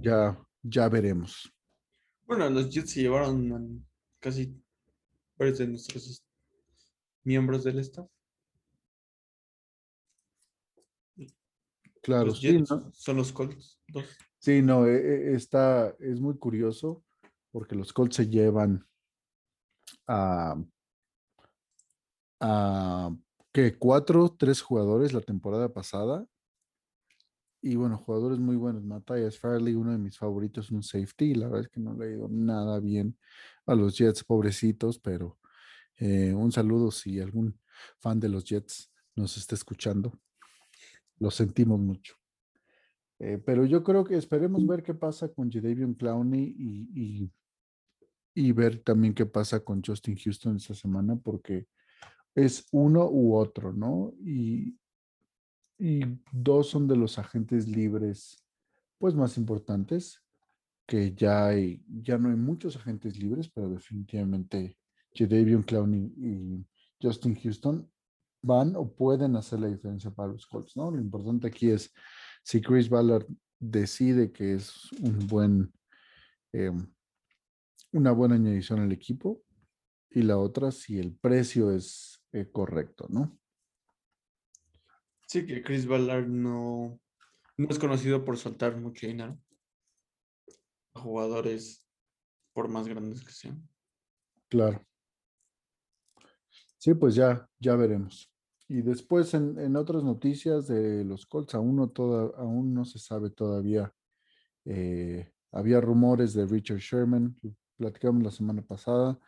ya, 0.00 0.38
ya 0.62 0.88
veremos. 0.88 1.52
Bueno, 2.26 2.50
los 2.50 2.68
Jets 2.70 2.90
se 2.90 3.02
llevaron 3.02 3.86
casi 4.18 4.60
varios 5.38 5.58
de 5.58 5.68
nuestros 5.68 6.24
miembros 7.22 7.62
del 7.62 7.78
staff. 7.78 8.08
Claro, 12.02 12.34
sí, 12.34 12.62
son 12.92 13.16
los 13.16 13.32
Colts. 13.32 13.78
Sí, 14.38 14.60
no, 14.60 14.86
e, 14.86 14.96
e, 14.96 15.34
está, 15.36 15.94
es 16.00 16.20
muy 16.20 16.36
curioso 16.36 17.04
porque 17.52 17.76
los 17.76 17.92
Colts 17.92 18.16
se 18.16 18.28
llevan 18.28 18.84
a, 20.08 20.56
a 22.40 23.16
que 23.52 23.78
cuatro, 23.78 24.34
tres 24.36 24.60
jugadores 24.60 25.12
la 25.12 25.20
temporada 25.20 25.72
pasada. 25.72 26.26
Y 27.60 27.76
bueno, 27.76 27.98
jugadores 27.98 28.40
muy 28.40 28.56
buenos. 28.56 28.82
Matthias 28.82 29.38
Farley, 29.38 29.74
uno 29.74 29.92
de 29.92 29.98
mis 29.98 30.18
favoritos, 30.18 30.72
un 30.72 30.82
safety. 30.82 31.34
La 31.34 31.46
verdad 31.46 31.60
es 31.60 31.68
que 31.68 31.78
no 31.78 31.94
le 31.94 32.06
ha 32.06 32.10
ido 32.10 32.28
nada 32.28 32.80
bien 32.80 33.16
a 33.66 33.76
los 33.76 33.96
Jets, 33.96 34.24
pobrecitos, 34.24 34.98
pero 34.98 35.38
eh, 35.98 36.34
un 36.34 36.50
saludo 36.50 36.90
si 36.90 37.20
algún 37.20 37.60
fan 38.00 38.18
de 38.18 38.28
los 38.28 38.44
Jets 38.44 38.90
nos 39.14 39.36
está 39.36 39.54
escuchando. 39.54 40.18
Lo 41.22 41.30
sentimos 41.30 41.78
mucho. 41.78 42.16
Eh, 43.20 43.38
pero 43.38 43.64
yo 43.64 43.84
creo 43.84 44.02
que 44.02 44.16
esperemos 44.16 44.66
ver 44.66 44.82
qué 44.82 44.92
pasa 44.92 45.28
con 45.28 45.48
Jadavion 45.48 45.94
Clowney 45.94 46.52
y, 46.58 47.30
y, 48.34 48.50
ver 48.50 48.82
también 48.82 49.14
qué 49.14 49.24
pasa 49.24 49.60
con 49.60 49.80
Justin 49.80 50.16
Houston 50.16 50.56
esta 50.56 50.74
semana, 50.74 51.14
porque 51.14 51.68
es 52.34 52.66
uno 52.72 53.08
u 53.08 53.36
otro, 53.36 53.72
¿no? 53.72 54.12
Y, 54.18 54.76
y 55.78 56.00
dos 56.32 56.70
son 56.70 56.88
de 56.88 56.96
los 56.96 57.16
agentes 57.20 57.68
libres, 57.68 58.44
pues 58.98 59.14
más 59.14 59.36
importantes, 59.38 60.20
que 60.88 61.14
ya 61.14 61.46
hay, 61.46 61.84
ya 61.86 62.18
no 62.18 62.30
hay 62.30 62.36
muchos 62.36 62.74
agentes 62.74 63.16
libres, 63.16 63.48
pero 63.48 63.70
definitivamente 63.70 64.76
Jadavion 65.14 65.62
Clowney 65.62 66.12
y 66.16 66.66
Justin 67.00 67.36
Houston 67.36 67.91
van 68.42 68.74
o 68.76 68.92
pueden 68.92 69.36
hacer 69.36 69.60
la 69.60 69.68
diferencia 69.68 70.10
para 70.10 70.32
los 70.32 70.46
Colts, 70.46 70.76
¿no? 70.76 70.90
Lo 70.90 71.00
importante 71.00 71.46
aquí 71.46 71.70
es 71.70 71.92
si 72.42 72.60
Chris 72.60 72.88
Ballard 72.88 73.26
decide 73.58 74.32
que 74.32 74.54
es 74.54 74.90
un 75.00 75.26
buen, 75.28 75.72
em, 76.52 76.92
una 77.92 78.10
buena 78.10 78.34
añadición 78.34 78.80
al 78.80 78.92
equipo, 78.92 79.42
y 80.10 80.22
la 80.22 80.38
otra 80.38 80.70
si 80.70 80.98
el 80.98 81.14
precio 81.14 81.70
es 81.70 82.22
eh, 82.32 82.50
correcto, 82.50 83.06
¿no? 83.08 83.38
Sí, 85.26 85.46
que 85.46 85.62
Chris 85.62 85.86
Ballard 85.86 86.26
no, 86.26 87.00
no 87.56 87.68
es 87.68 87.78
conocido 87.78 88.24
por 88.24 88.36
soltar 88.36 88.76
mucho 88.76 89.06
dinero 89.06 89.38
a 90.94 91.00
jugadores 91.00 91.86
por 92.52 92.68
más 92.68 92.86
grandes 92.86 93.24
que 93.24 93.32
sean. 93.32 93.66
Claro. 94.48 94.84
Sí, 96.76 96.92
pues 96.94 97.14
ya, 97.14 97.48
ya 97.58 97.76
veremos. 97.76 98.31
Y 98.72 98.80
después 98.80 99.34
en, 99.34 99.76
otras 99.76 100.02
noticias 100.02 100.66
de 100.66 101.04
los 101.04 101.26
Colts, 101.26 101.54
aún 101.54 101.76
no, 101.76 101.92
aún 102.38 102.72
no 102.72 102.86
se 102.86 102.98
sabe 102.98 103.28
todavía. 103.28 103.92
Eh, 104.64 105.30
había 105.52 105.78
rumores 105.78 106.32
de 106.32 106.46
Richard 106.46 106.78
Sherman, 106.78 107.38
platicamos 107.76 108.22
la 108.22 108.30
semana 108.30 108.62
pasada, 108.62 109.20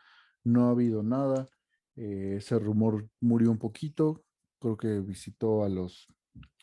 no 0.45 0.69
ha 0.69 0.71
habido 0.71 1.03
nada. 1.03 1.47
Eh, 1.95 2.37
ese 2.39 2.59
rumor 2.59 3.07
murió 3.21 3.51
un 3.51 3.59
poquito, 3.59 4.25
creo 4.59 4.79
que 4.79 5.01
visitó 5.01 5.63
a 5.63 5.69
los, 5.69 6.09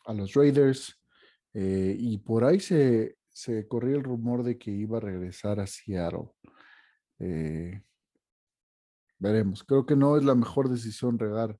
a 0.08 0.16
los 0.16 0.34
Raiders 0.34 1.00
eh, 1.54 1.96
y 1.96 2.18
por 2.18 2.44
ahí 2.44 2.60
se, 2.60 3.16
se 3.30 3.68
corría 3.68 3.98
el 3.98 4.04
rumor 4.04 4.42
de 4.42 4.58
que 4.58 4.72
iba 4.72 4.98
a 4.98 5.02
regresar 5.02 5.60
a 5.60 5.68
Seattle. 5.68 6.32
veremos, 9.20 9.64
creo 9.64 9.86
que 9.86 9.96
no 9.96 10.18
es 10.18 10.24
la 10.24 10.34
mejor 10.34 10.68
decisión 10.68 11.20
regar 11.20 11.60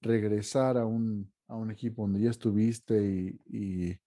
regresar 0.00 0.76
a 0.76 0.86
un, 0.86 1.32
a 1.48 1.56
un 1.56 1.70
equipo 1.70 2.02
donde 2.02 2.20
ya 2.20 2.30
estuviste 2.30 3.02
y, 3.46 4.00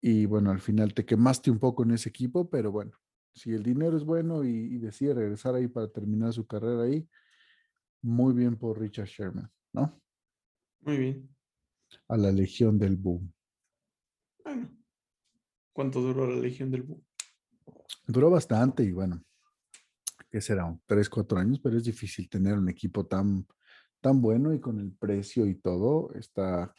y, 0.00 0.26
bueno, 0.26 0.50
al 0.50 0.60
final 0.60 0.94
te 0.94 1.04
quemaste 1.04 1.50
un 1.50 1.58
poco 1.58 1.82
en 1.82 1.92
ese 1.92 2.08
equipo, 2.08 2.48
pero 2.48 2.72
bueno, 2.72 2.92
si 3.34 3.52
el 3.52 3.62
dinero 3.62 3.96
es 3.96 4.04
bueno 4.04 4.44
y, 4.44 4.78
decide 4.78 5.14
regresar 5.14 5.54
ahí 5.54 5.68
para 5.68 5.88
terminar 5.88 6.32
su 6.32 6.46
carrera 6.46 6.82
ahí, 6.82 7.06
muy 8.02 8.32
bien 8.32 8.56
por 8.56 8.80
Richard 8.80 9.06
Sherman, 9.06 9.50
¿no? 9.72 10.00
Muy 10.80 10.96
bien. 10.96 11.36
A 12.08 12.16
la 12.16 12.32
Legión 12.32 12.78
del 12.78 12.96
Boom. 12.96 13.32
Bueno, 14.42 14.70
¿cuánto 15.72 16.00
duró 16.00 16.26
la 16.26 16.40
Legión 16.40 16.70
del 16.70 16.82
Boom? 16.82 17.04
Duró 18.06 18.30
bastante 18.30 18.82
y 18.82 18.92
bueno, 18.92 19.22
¿qué 20.30 20.40
será? 20.40 20.74
Tres, 20.86 21.10
cuatro 21.10 21.38
años, 21.38 21.60
pero 21.60 21.76
es 21.76 21.84
difícil 21.84 22.28
tener 22.28 22.56
un 22.56 22.70
equipo 22.70 23.06
tan, 23.06 23.46
tan 24.00 24.20
bueno 24.20 24.54
y 24.54 24.60
con 24.60 24.78
el 24.80 24.92
precio 24.92 25.46
y 25.46 25.54
todo, 25.54 26.12
está, 26.14 26.74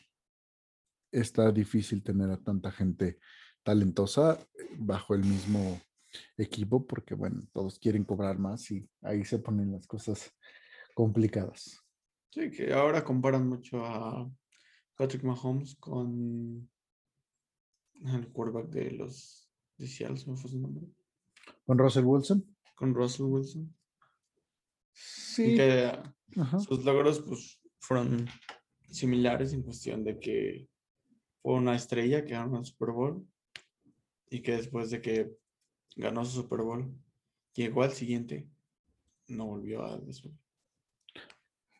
está 1.11 1.51
difícil 1.51 2.03
tener 2.03 2.29
a 2.31 2.37
tanta 2.37 2.71
gente 2.71 3.19
talentosa 3.63 4.33
eh, 4.33 4.75
bajo 4.77 5.13
el 5.13 5.23
mismo 5.23 5.79
equipo 6.37 6.85
porque, 6.85 7.15
bueno, 7.15 7.41
todos 7.53 7.79
quieren 7.79 8.03
cobrar 8.03 8.37
más 8.37 8.69
y 8.71 8.87
ahí 9.01 9.23
se 9.23 9.39
ponen 9.39 9.71
las 9.71 9.87
cosas 9.87 10.31
complicadas. 10.93 11.79
Sí, 12.31 12.49
que 12.49 12.73
ahora 12.73 13.03
comparan 13.03 13.47
mucho 13.47 13.85
a 13.85 14.29
Patrick 14.95 15.23
Mahomes 15.23 15.75
con 15.75 16.69
el 18.03 18.31
quarterback 18.31 18.69
de 18.69 18.91
los 18.91 19.49
de 19.77 19.87
Seattle, 19.87 20.17
¿se 20.17 20.29
me 20.29 20.37
fue 20.37 20.49
su 20.49 20.59
nombre? 20.59 20.87
¿Con 21.65 21.77
Russell 21.77 22.05
Wilson? 22.05 22.55
Con 22.75 22.93
Russell 22.93 23.25
Wilson. 23.25 23.75
Sí. 24.93 25.57
sus 26.67 26.83
logros 26.83 27.21
pues, 27.21 27.61
fueron 27.79 28.27
similares 28.89 29.53
en 29.53 29.63
cuestión 29.63 30.03
de 30.03 30.19
que 30.19 30.67
fue 31.41 31.53
una 31.55 31.75
estrella 31.75 32.23
que 32.23 32.33
ganó 32.33 32.59
el 32.59 32.65
Super 32.65 32.91
Bowl 32.91 33.25
y 34.29 34.41
que 34.41 34.53
después 34.53 34.89
de 34.91 35.01
que 35.01 35.35
ganó 35.95 36.23
su 36.23 36.41
Super 36.41 36.61
Bowl, 36.61 36.93
llegó 37.53 37.83
al 37.83 37.91
siguiente, 37.91 38.49
no 39.27 39.47
volvió 39.47 39.83
a 39.83 39.99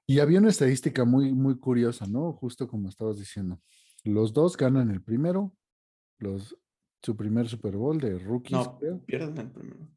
Y 0.05 0.19
había 0.19 0.39
una 0.39 0.49
estadística 0.49 1.05
muy, 1.05 1.33
muy 1.33 1.57
curiosa, 1.57 2.05
¿no? 2.07 2.33
Justo 2.33 2.67
como 2.67 2.89
estabas 2.89 3.19
diciendo. 3.19 3.61
Los 4.03 4.33
dos 4.33 4.57
ganan 4.57 4.89
el 4.89 5.01
primero, 5.01 5.55
los, 6.17 6.57
su 7.01 7.15
primer 7.15 7.47
Super 7.47 7.77
Bowl 7.77 7.99
de 7.99 8.17
rookies. 8.19 8.51
No, 8.51 8.79
pierden 9.05 9.37
el 9.37 9.51
primero. 9.51 9.87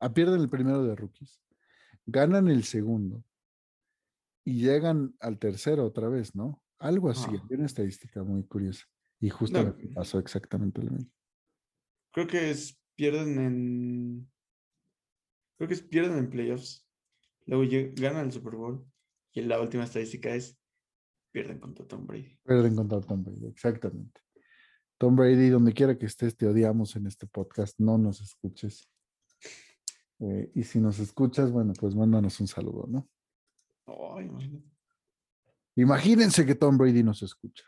Ah, 0.00 0.12
pierden 0.12 0.40
el 0.40 0.50
primero 0.50 0.82
de 0.84 0.94
rookies 0.96 1.40
ganan 2.06 2.48
el 2.48 2.64
segundo 2.64 3.24
y 4.44 4.60
llegan 4.60 5.14
al 5.20 5.38
tercero 5.38 5.84
otra 5.84 6.08
vez, 6.08 6.34
¿no? 6.34 6.62
Algo 6.78 7.08
así, 7.08 7.30
ah. 7.30 7.46
una 7.50 7.66
estadística 7.66 8.22
muy 8.22 8.44
curiosa. 8.44 8.84
Y 9.20 9.30
justo 9.30 9.74
pasó 9.94 10.18
exactamente 10.18 10.82
lo 10.82 10.90
mismo. 10.90 11.10
Creo 12.12 12.26
que 12.26 12.50
es 12.50 12.78
pierden 12.94 13.38
en. 13.38 14.30
Creo 15.56 15.68
que 15.68 15.74
es 15.74 15.82
pierden 15.82 16.18
en 16.18 16.30
playoffs. 16.30 16.86
Luego 17.46 17.64
ganan 17.94 18.26
el 18.26 18.32
Super 18.32 18.54
Bowl. 18.56 18.84
Y 19.32 19.42
la 19.42 19.60
última 19.60 19.84
estadística 19.84 20.34
es 20.34 20.58
pierden 21.32 21.58
contra 21.58 21.86
Tom 21.86 22.06
Brady. 22.06 22.38
Pierden 22.44 22.76
contra 22.76 23.00
Tom 23.00 23.24
Brady, 23.24 23.46
exactamente. 23.46 24.20
Tom 24.98 25.16
Brady, 25.16 25.48
donde 25.48 25.72
quiera 25.72 25.98
que 25.98 26.06
estés, 26.06 26.36
te 26.36 26.46
odiamos 26.46 26.94
en 26.94 27.06
este 27.06 27.26
podcast. 27.26 27.78
No 27.80 27.98
nos 27.98 28.20
escuches. 28.20 28.88
Eh, 30.26 30.50
y 30.54 30.62
si 30.62 30.80
nos 30.80 30.98
escuchas, 31.00 31.52
bueno, 31.52 31.74
pues 31.78 31.94
mándanos 31.94 32.40
un 32.40 32.46
saludo, 32.46 32.86
¿no? 32.88 33.06
Imagínense 35.76 36.46
que 36.46 36.54
Tom 36.54 36.78
Brady 36.78 37.02
nos 37.02 37.22
escucha. 37.22 37.64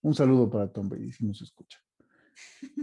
Un 0.00 0.14
saludo 0.14 0.48
para 0.48 0.72
Tom 0.72 0.88
Brady 0.88 1.12
si 1.12 1.26
nos 1.26 1.42
escucha. 1.42 1.78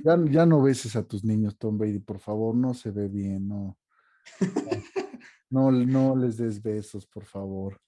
Ya, 0.03 0.17
ya 0.29 0.45
no 0.45 0.62
beses 0.62 0.95
a 0.95 1.03
tus 1.03 1.24
niños, 1.24 1.57
Tom 1.57 1.79
Brady, 1.79 1.97
por 2.00 2.19
favor, 2.19 2.55
no 2.55 2.75
se 2.75 2.91
ve 2.91 3.07
bien, 3.07 3.47
no. 3.47 3.77
No, 5.50 5.71
no 5.71 6.13
les 6.13 6.36
des 6.36 6.62
besos, 6.62 7.07
por 7.07 7.24
favor. 7.24 7.79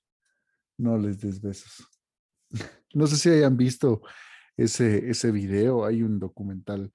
No 0.78 0.98
les 0.98 1.20
des 1.20 1.42
besos. 1.42 1.86
No 2.96 3.06
sé 3.06 3.18
si 3.18 3.30
hayan 3.30 3.56
visto 3.56 4.02
ese, 4.58 5.10
ese 5.10 5.30
video. 5.32 5.86
Hay 5.86 6.02
un 6.02 6.18
documental 6.18 6.92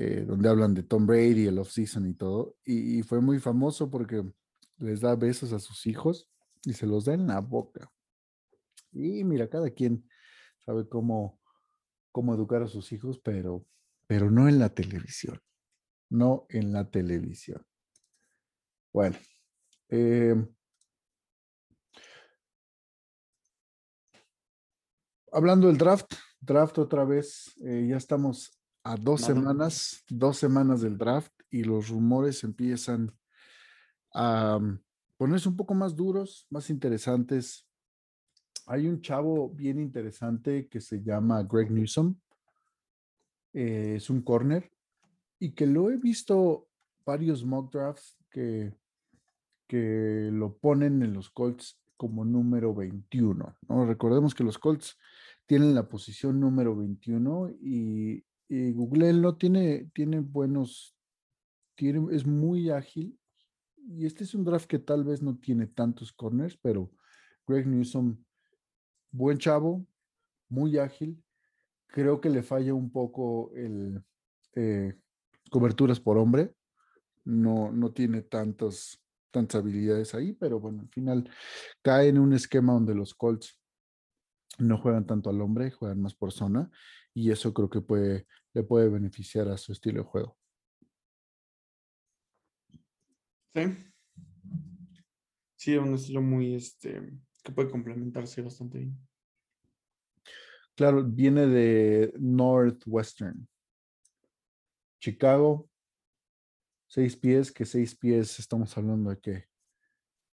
eh, 0.00 0.24
donde 0.24 0.48
hablan 0.48 0.74
de 0.74 0.84
Tom 0.84 1.08
Brady, 1.08 1.48
el 1.48 1.58
off-season 1.58 2.06
y 2.06 2.14
todo. 2.14 2.56
Y, 2.64 3.02
fue 3.02 3.20
muy 3.20 3.40
famoso 3.40 3.90
porque 3.90 4.22
les 4.76 5.00
da 5.00 5.16
besos 5.16 5.52
a 5.52 5.58
sus 5.58 5.88
hijos 5.88 6.30
y 6.62 6.72
se 6.72 6.86
los 6.86 7.06
da 7.06 7.14
en 7.14 7.26
la 7.26 7.40
boca. 7.40 7.90
Y 8.92 9.24
mira, 9.24 9.50
cada 9.50 9.70
quien 9.70 10.08
sabe 10.64 10.88
cómo, 10.88 11.40
cómo 12.12 12.32
educar 12.32 12.62
a 12.62 12.68
sus 12.68 12.92
hijos, 12.92 13.18
pero, 13.18 13.66
pero 14.06 14.30
no 14.30 14.48
en 14.48 14.60
la 14.60 14.68
televisión. 14.68 15.40
No 16.10 16.46
en 16.48 16.72
la 16.72 16.88
televisión. 16.88 17.66
Bueno. 18.92 19.16
Eh, 19.88 20.36
hablando 25.32 25.66
del 25.66 25.76
draft, 25.76 26.14
draft 26.38 26.78
otra 26.78 27.04
vez, 27.04 27.52
eh, 27.64 27.88
ya 27.90 27.96
estamos 27.96 28.57
a 28.88 28.96
dos 28.96 29.20
semanas, 29.20 30.02
dos 30.08 30.38
semanas 30.38 30.80
del 30.80 30.96
draft 30.96 31.32
y 31.50 31.62
los 31.62 31.90
rumores 31.90 32.42
empiezan 32.42 33.14
a 34.14 34.58
mm, 34.58 34.80
ponerse 35.18 35.46
un 35.50 35.56
poco 35.56 35.74
más 35.74 35.94
duros, 35.94 36.46
más 36.48 36.70
interesantes. 36.70 37.68
Hay 38.66 38.86
un 38.86 39.02
chavo 39.02 39.50
bien 39.50 39.78
interesante 39.78 40.68
que 40.68 40.80
se 40.80 41.02
llama 41.02 41.42
Greg 41.42 41.70
Newsom. 41.70 42.16
Eh, 43.52 43.96
es 43.96 44.08
un 44.08 44.22
corner 44.22 44.72
y 45.38 45.52
que 45.52 45.66
lo 45.66 45.90
he 45.90 45.98
visto 45.98 46.68
varios 47.04 47.44
mock 47.44 47.70
drafts 47.70 48.16
que, 48.30 48.74
que 49.66 50.30
lo 50.32 50.56
ponen 50.56 51.02
en 51.02 51.12
los 51.12 51.28
Colts 51.28 51.78
como 51.98 52.24
número 52.24 52.74
21. 52.74 53.54
¿no? 53.68 53.84
Recordemos 53.84 54.34
que 54.34 54.44
los 54.44 54.56
Colts 54.56 54.96
tienen 55.44 55.74
la 55.74 55.90
posición 55.90 56.40
número 56.40 56.74
21 56.74 57.50
y, 57.60 58.24
y 58.48 58.72
Google 58.72 59.34
tiene, 59.38 59.90
tiene 59.92 60.20
buenos, 60.20 60.96
tiene, 61.74 62.14
es 62.14 62.26
muy 62.26 62.70
ágil. 62.70 63.18
Y 63.76 64.06
este 64.06 64.24
es 64.24 64.34
un 64.34 64.44
draft 64.44 64.66
que 64.66 64.78
tal 64.78 65.04
vez 65.04 65.22
no 65.22 65.36
tiene 65.36 65.66
tantos 65.66 66.12
corners, 66.12 66.58
pero 66.60 66.90
Greg 67.46 67.66
Newsom, 67.66 68.16
buen 69.10 69.38
chavo, 69.38 69.86
muy 70.48 70.78
ágil. 70.78 71.22
Creo 71.86 72.20
que 72.20 72.30
le 72.30 72.42
falla 72.42 72.74
un 72.74 72.90
poco 72.90 73.50
el 73.54 74.02
eh, 74.54 74.94
coberturas 75.50 76.00
por 76.00 76.18
hombre. 76.18 76.54
No, 77.24 77.70
no 77.70 77.92
tiene 77.92 78.22
tantas, 78.22 79.02
tantas 79.30 79.60
habilidades 79.60 80.14
ahí, 80.14 80.32
pero 80.32 80.60
bueno, 80.60 80.82
al 80.82 80.88
final 80.88 81.30
cae 81.82 82.08
en 82.08 82.18
un 82.18 82.32
esquema 82.32 82.72
donde 82.72 82.94
los 82.94 83.14
Colts 83.14 83.60
no 84.58 84.78
juegan 84.78 85.06
tanto 85.06 85.28
al 85.28 85.40
hombre, 85.40 85.70
juegan 85.70 86.00
más 86.00 86.14
por 86.14 86.32
zona 86.32 86.70
y 87.14 87.30
eso 87.30 87.52
creo 87.52 87.68
que 87.68 87.80
puede, 87.80 88.26
le 88.54 88.62
puede 88.62 88.88
beneficiar 88.88 89.48
a 89.48 89.56
su 89.56 89.72
estilo 89.72 90.02
de 90.02 90.08
juego. 90.08 90.36
Sí. 93.54 93.62
Sí, 95.56 95.76
un 95.76 95.94
estilo 95.94 96.22
muy, 96.22 96.54
este, 96.54 97.18
que 97.42 97.52
puede 97.52 97.70
complementarse 97.70 98.42
bastante 98.42 98.78
bien. 98.78 99.08
Claro, 100.76 101.02
viene 101.02 101.46
de 101.46 102.14
Northwestern. 102.18 103.48
Chicago, 105.00 105.68
seis 106.86 107.16
pies, 107.16 107.50
que 107.50 107.64
seis 107.64 107.96
pies 107.96 108.38
estamos 108.38 108.76
hablando 108.76 109.10
de 109.10 109.18
que 109.18 109.44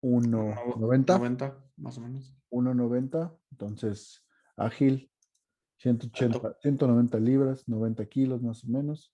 1.90. 0.01 0.77
90, 0.77 1.65
más 1.77 1.97
o 1.97 2.01
menos. 2.01 2.35
1.90, 2.51 3.37
entonces 3.51 4.25
ágil, 4.55 5.08
180, 5.79 6.57
190 6.61 7.19
libras, 7.19 7.67
90 7.67 8.05
kilos 8.07 8.41
más 8.41 8.63
o 8.63 8.67
menos. 8.67 9.13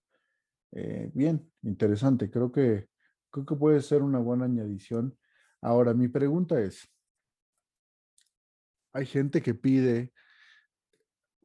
Eh, 0.71 1.12
bien, 1.13 1.51
interesante. 1.62 2.30
Creo 2.30 2.51
que, 2.51 2.89
creo 3.30 3.45
que 3.45 3.56
puede 3.56 3.82
ser 3.82 4.01
una 4.01 4.19
buena 4.19 4.45
añadición. 4.45 5.15
Ahora, 5.62 5.93
mi 5.93 6.08
pregunta 6.08 6.60
es, 6.60 6.88
hay 8.93 9.06
gente 9.06 9.41
que 9.41 9.54
pide, 9.54 10.12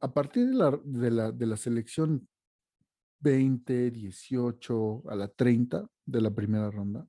a 0.00 0.12
partir 0.12 0.48
de 0.48 0.54
la, 0.54 0.80
de 0.82 1.10
la, 1.10 1.32
de 1.32 1.46
la 1.46 1.56
selección 1.56 2.26
20, 3.20 3.90
18 3.90 5.02
a 5.06 5.14
la 5.14 5.28
30 5.28 5.86
de 6.06 6.20
la 6.20 6.30
primera 6.30 6.70
ronda, 6.70 7.06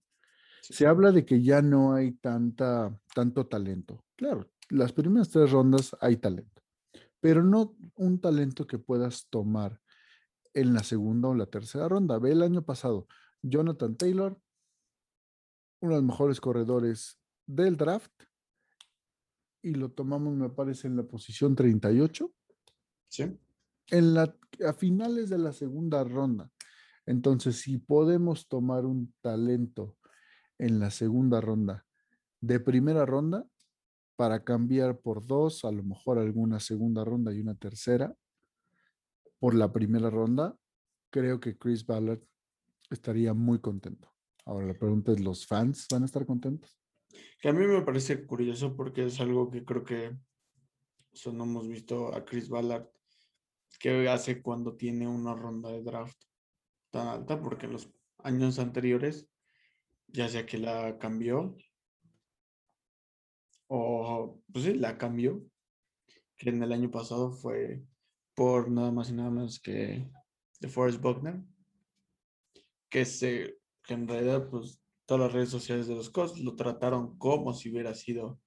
se 0.61 0.85
habla 0.85 1.11
de 1.11 1.25
que 1.25 1.41
ya 1.41 1.61
no 1.61 1.93
hay 1.93 2.11
tanta, 2.11 2.95
tanto 3.15 3.47
talento. 3.47 4.03
Claro, 4.17 4.51
las 4.69 4.91
primeras 4.91 5.29
tres 5.29 5.49
rondas 5.49 5.95
hay 6.01 6.17
talento 6.17 6.60
pero 7.21 7.43
no 7.43 7.77
un 7.95 8.19
talento 8.19 8.67
que 8.67 8.79
puedas 8.79 9.27
tomar 9.29 9.79
en 10.53 10.73
la 10.73 10.83
segunda 10.83 11.29
o 11.29 11.35
la 11.35 11.45
tercera 11.45 11.87
ronda. 11.87 12.19
Ve 12.19 12.31
el 12.31 12.41
año 12.41 12.63
pasado, 12.63 13.07
Jonathan 13.41 13.95
Taylor, 13.95 14.37
uno 15.79 15.95
de 15.95 16.01
los 16.01 16.09
mejores 16.09 16.41
corredores 16.41 17.19
del 17.45 17.77
draft, 17.77 18.11
y 19.63 19.75
lo 19.75 19.91
tomamos, 19.91 20.35
me 20.35 20.49
parece, 20.49 20.87
en 20.87 20.97
la 20.97 21.03
posición 21.03 21.55
38. 21.55 22.33
Sí. 23.07 23.39
En 23.91 24.13
la, 24.13 24.35
a 24.65 24.73
finales 24.73 25.29
de 25.29 25.37
la 25.37 25.53
segunda 25.53 26.03
ronda. 26.03 26.51
Entonces, 27.05 27.57
si 27.57 27.77
podemos 27.77 28.47
tomar 28.47 28.85
un 28.85 29.13
talento 29.21 29.97
en 30.57 30.79
la 30.79 30.89
segunda 30.89 31.41
ronda 31.41 31.85
de 32.39 32.59
primera 32.59 33.05
ronda, 33.05 33.47
para 34.21 34.43
cambiar 34.43 34.99
por 34.99 35.25
dos, 35.25 35.65
a 35.65 35.71
lo 35.71 35.81
mejor 35.81 36.19
alguna 36.19 36.59
segunda 36.59 37.03
ronda 37.03 37.33
y 37.33 37.39
una 37.39 37.55
tercera 37.55 38.15
por 39.39 39.55
la 39.55 39.73
primera 39.73 40.11
ronda, 40.11 40.55
creo 41.09 41.39
que 41.39 41.57
Chris 41.57 41.83
Ballard 41.83 42.21
estaría 42.91 43.33
muy 43.33 43.57
contento. 43.57 44.13
Ahora 44.45 44.67
la 44.67 44.75
pregunta 44.75 45.11
es, 45.11 45.19
¿los 45.21 45.47
fans 45.47 45.87
van 45.91 46.03
a 46.03 46.05
estar 46.05 46.23
contentos? 46.27 46.79
Que 47.39 47.49
a 47.49 47.53
mí 47.53 47.65
me 47.65 47.81
parece 47.81 48.23
curioso 48.23 48.75
porque 48.75 49.07
es 49.07 49.19
algo 49.19 49.49
que 49.49 49.65
creo 49.65 49.83
que 49.83 50.15
no 51.33 51.43
hemos 51.43 51.67
visto 51.67 52.13
a 52.13 52.23
Chris 52.23 52.47
Ballard 52.47 52.87
que 53.79 54.07
hace 54.07 54.43
cuando 54.43 54.75
tiene 54.75 55.07
una 55.07 55.33
ronda 55.33 55.71
de 55.71 55.81
draft 55.81 56.21
tan 56.91 57.07
alta, 57.07 57.41
porque 57.41 57.65
en 57.65 57.71
los 57.71 57.91
años 58.19 58.59
anteriores, 58.59 59.27
ya 60.09 60.29
sea 60.29 60.45
que 60.45 60.59
la 60.59 60.99
cambió 60.99 61.57
o 63.73 64.37
pues 64.51 64.65
sí, 64.65 64.73
la 64.73 64.97
cambió, 64.97 65.41
que 66.35 66.49
en 66.49 66.61
el 66.61 66.73
año 66.73 66.91
pasado 66.91 67.31
fue 67.31 67.81
por 68.35 68.69
nada 68.69 68.91
más 68.91 69.09
y 69.09 69.13
nada 69.13 69.29
menos 69.29 69.61
que 69.61 70.11
de 70.59 70.67
Forrest 70.67 70.99
Buckner, 71.01 71.41
que, 72.89 73.05
se, 73.05 73.59
que 73.81 73.93
en 73.93 74.09
realidad 74.09 74.49
pues 74.49 74.81
todas 75.05 75.21
las 75.21 75.33
redes 75.33 75.49
sociales 75.49 75.87
de 75.87 75.95
los 75.95 76.09
Cos 76.09 76.37
lo 76.37 76.57
trataron 76.57 77.17
como 77.17 77.53
si 77.53 77.71
hubiera 77.71 77.93
sido 77.95 78.41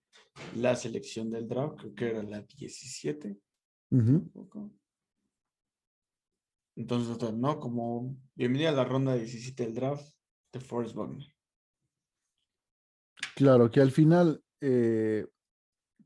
la 0.56 0.76
selección 0.76 1.30
del 1.30 1.48
draft, 1.48 1.78
creo 1.78 1.94
que 1.94 2.10
era 2.10 2.22
la 2.22 2.42
17. 2.42 3.38
Entonces, 6.76 7.32
¿no? 7.32 7.60
Como 7.60 8.14
bienvenida 8.34 8.68
a 8.68 8.72
la 8.72 8.84
ronda 8.84 9.14
17 9.14 9.64
del 9.64 9.74
draft 9.74 10.06
de 10.52 10.60
Forrest 10.60 10.94
Buckner. 10.94 11.26
Claro, 13.36 13.70
que 13.70 13.80
al 13.80 13.90
final 13.90 14.43
eh, 14.66 15.26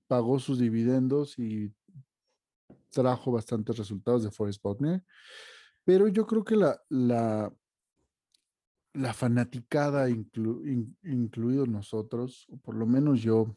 pagó 0.08 0.40
sus 0.40 0.58
dividendos 0.58 1.38
y 1.38 1.72
trajo 2.90 3.30
bastantes 3.30 3.76
resultados 3.76 4.24
de 4.24 4.32
Forest 4.32 4.60
Buckner. 4.60 5.04
Pero 5.84 6.08
yo 6.08 6.26
creo 6.26 6.42
que 6.42 6.56
la, 6.56 6.82
la, 6.88 7.52
fanaticada, 9.14 10.10
incluido 10.10 11.66
nosotros, 11.66 12.46
o 12.50 12.56
por 12.56 12.74
lo 12.74 12.84
menos 12.84 13.22
yo, 13.22 13.56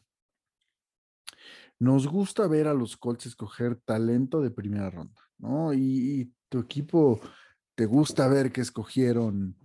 nos 1.80 2.06
gusta 2.06 2.46
ver 2.46 2.68
a 2.68 2.74
los 2.74 2.96
Colts 2.96 3.26
escoger 3.26 3.74
talento 3.74 4.40
de 4.40 4.52
primera 4.52 4.88
ronda, 4.88 5.20
¿no? 5.38 5.74
Y, 5.74 6.32
tu 6.48 6.58
equipo 6.58 7.18
te 7.74 7.86
gusta 7.86 8.28
ver 8.28 8.52
que 8.52 8.60
escogieron 8.60 9.56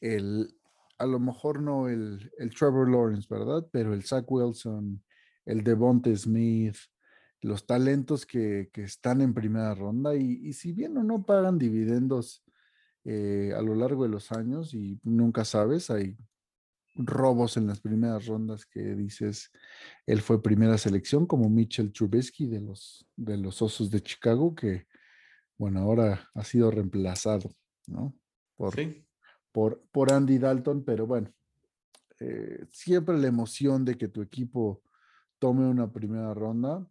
el, 0.00 0.57
a 0.98 1.06
lo 1.06 1.18
mejor 1.18 1.62
no 1.62 1.88
el, 1.88 2.30
el 2.38 2.50
Trevor 2.54 2.90
Lawrence, 2.90 3.26
¿verdad? 3.30 3.66
Pero 3.70 3.94
el 3.94 4.04
Zach 4.04 4.24
Wilson, 4.28 5.02
el 5.46 5.64
Devonte 5.64 6.14
Smith, 6.16 6.76
los 7.40 7.66
talentos 7.66 8.26
que, 8.26 8.70
están 8.74 9.20
en 9.20 9.34
primera 9.34 9.74
ronda 9.74 10.14
y, 10.14 10.52
si 10.52 10.72
bien 10.72 10.96
o 10.96 11.02
no 11.02 11.24
pagan 11.24 11.58
dividendos 11.58 12.44
eh, 13.04 13.52
a 13.56 13.62
lo 13.62 13.74
largo 13.74 14.02
de 14.04 14.10
los 14.10 14.32
años 14.32 14.74
y 14.74 15.00
nunca 15.02 15.44
sabes, 15.44 15.90
hay 15.90 16.16
robos 16.94 17.56
en 17.56 17.68
las 17.68 17.80
primeras 17.80 18.26
rondas 18.26 18.66
que 18.66 18.80
dices, 18.80 19.52
él 20.06 20.20
fue 20.20 20.42
primera 20.42 20.76
selección 20.78 21.26
como 21.26 21.48
Mitchell 21.48 21.92
Trubisky 21.92 22.46
de 22.46 22.60
los, 22.60 23.06
de 23.16 23.36
los 23.36 23.62
Osos 23.62 23.90
de 23.90 24.02
Chicago 24.02 24.54
que, 24.54 24.86
bueno, 25.56 25.80
ahora 25.80 26.28
ha 26.34 26.42
sido 26.42 26.70
reemplazado, 26.72 27.54
¿no? 27.86 28.16
Por, 28.56 28.74
por, 29.58 29.82
por 29.90 30.12
Andy 30.12 30.38
Dalton, 30.38 30.84
pero 30.84 31.04
bueno, 31.04 31.34
eh, 32.20 32.64
siempre 32.70 33.18
la 33.18 33.26
emoción 33.26 33.84
de 33.84 33.98
que 33.98 34.06
tu 34.06 34.22
equipo 34.22 34.84
tome 35.40 35.66
una 35.66 35.90
primera 35.90 36.32
ronda 36.32 36.86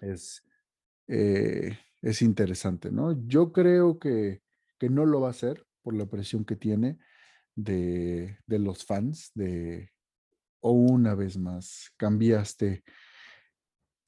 es, 0.00 0.42
eh, 1.06 1.78
es 2.02 2.22
interesante, 2.22 2.90
¿no? 2.90 3.24
Yo 3.28 3.52
creo 3.52 4.00
que, 4.00 4.42
que, 4.80 4.90
no 4.90 5.06
lo 5.06 5.20
va 5.20 5.28
a 5.28 5.30
hacer 5.30 5.64
por 5.82 5.94
la 5.94 6.06
presión 6.06 6.44
que 6.44 6.56
tiene 6.56 6.98
de, 7.54 8.36
de 8.48 8.58
los 8.58 8.84
fans, 8.84 9.30
de, 9.36 9.92
o 10.58 10.72
una 10.72 11.14
vez 11.14 11.38
más, 11.38 11.92
cambiaste 11.96 12.82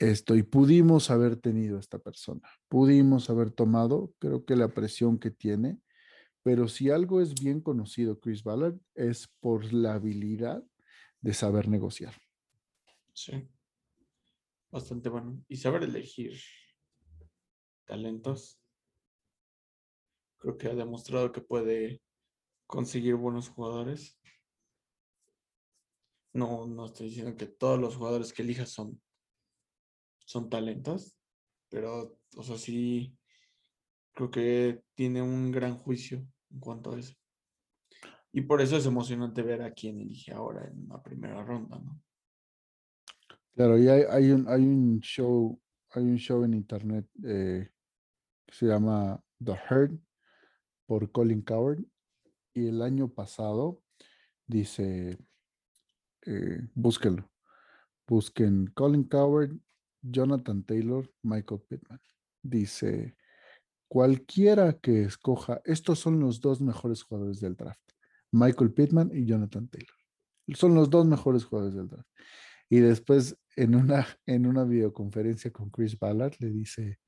esto 0.00 0.35
y 0.35 0.42
pudimos 0.42 1.12
haber 1.12 1.37
tenido 1.37 1.78
esta 1.78 2.00
persona, 2.00 2.50
pudimos 2.68 3.30
haber 3.30 3.52
tomado, 3.52 4.12
creo 4.18 4.44
que 4.44 4.56
la 4.56 4.74
presión 4.74 5.20
que 5.20 5.30
tiene, 5.30 5.78
pero 6.46 6.68
si 6.68 6.90
algo 6.90 7.20
es 7.20 7.35
bien 7.35 7.61
conocido, 7.61 8.20
Chris 8.20 8.44
Ballard, 8.44 8.78
es 8.94 9.26
por 9.40 9.72
la 9.72 9.94
habilidad 9.94 10.62
de 11.20 11.35
saber 11.35 11.66
negociar. 11.66 12.14
Sí, 13.12 13.48
bastante 14.70 15.09
bueno. 15.09 15.44
Y 15.48 15.56
saber 15.56 15.82
elegir 15.82 16.38
talentos. 17.85 18.62
Creo 20.37 20.56
que 20.56 20.68
ha 20.68 20.76
demostrado 20.76 21.32
que 21.32 21.40
puede 21.40 22.00
conseguir 22.68 23.16
buenos 23.16 23.48
jugadores. 23.48 24.16
No, 26.32 26.64
no 26.68 26.87
estoy 26.87 27.09
diciendo 27.09 27.37
que 27.37 27.46
todos 27.46 27.80
los 27.80 27.96
jugadores 27.96 28.32
que 28.32 28.42
elijas 28.42 28.70
son 28.70 29.02
son 30.24 30.48
talentos, 30.48 31.18
pero, 31.68 32.20
o 32.37 32.42
sea, 32.44 32.56
sí, 32.56 33.18
creo 34.12 34.30
que 34.30 34.85
tiene 34.94 35.22
un 35.22 35.50
gran 35.50 35.76
juicio 35.76 36.24
en 36.57 36.61
cuanto 36.61 36.92
a 36.92 36.99
eso. 36.99 37.14
Y 38.33 38.40
por 38.42 38.61
eso 38.61 38.77
es 38.77 38.87
emocionante 38.87 39.42
ver 39.42 39.62
a 39.62 39.73
quién 39.73 40.01
elige 40.01 40.33
ahora 40.33 40.66
en 40.66 40.88
la 40.88 41.03
primera 41.03 41.45
ronda, 41.45 41.79
¿no? 41.79 42.03
Claro, 43.55 43.79
y 43.79 43.88
hay, 43.88 44.31
un, 44.33 44.47
hay 44.49 44.62
un 44.62 45.01
show, 45.01 45.59
hay 45.90 46.03
un 46.03 46.19
show 46.19 46.45
en 46.45 46.53
internet 46.53 47.07
eh, 47.25 47.71
que 48.47 48.55
se 48.55 48.66
llama 48.66 49.19
The 49.42 49.53
Herd 49.53 49.99
por 50.87 51.11
Colin 51.11 51.40
Coward. 51.40 51.83
Y 52.53 52.69
el 52.69 52.83
año 52.83 53.09
pasado 53.09 53.83
dice, 54.47 55.19
eh, 56.27 56.61
búsquenlo, 56.75 57.31
busquen 58.07 58.66
Colin 58.75 59.05
Coward 59.05 59.57
Jonathan 60.03 60.62
Taylor, 60.62 61.11
Michael 61.23 61.62
Pittman. 61.69 62.01
Dice, 62.42 63.16
cualquiera 63.88 64.72
que 64.75 65.03
escoja, 65.03 65.61
estos 65.64 65.99
son 65.99 66.20
los 66.20 66.40
dos 66.40 66.61
mejores 66.61 67.03
jugadores 67.03 67.40
del 67.40 67.57
draft. 67.57 67.81
Michael 68.33 68.72
Pittman 68.72 69.11
y 69.14 69.25
Jonathan 69.25 69.68
Taylor. 69.68 69.96
Son 70.55 70.75
los 70.75 70.90
dos 70.90 71.07
mejores 71.07 71.44
jugadores 71.44 71.75
del 71.75 71.88
draft. 71.88 72.09
Y 72.68 72.81
después 72.81 73.37
en 73.57 73.75
una, 73.75 74.07
en 74.27 74.46
una 74.46 74.64
videoconferencia 74.64 75.51
con 75.51 75.70
Chris 75.70 75.99
Ballard 75.99 76.35
le 76.38 76.51
dice, 76.51 76.99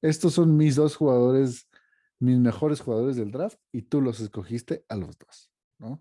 estos 0.00 0.34
son 0.34 0.56
mis 0.56 0.76
dos 0.76 0.96
jugadores, 0.96 1.68
mis 2.18 2.38
mejores 2.38 2.80
jugadores 2.80 3.16
del 3.16 3.30
draft 3.30 3.58
y 3.72 3.82
tú 3.82 4.00
los 4.00 4.20
escogiste 4.20 4.84
a 4.88 4.96
los 4.96 5.18
dos, 5.18 5.50
¿no? 5.78 6.00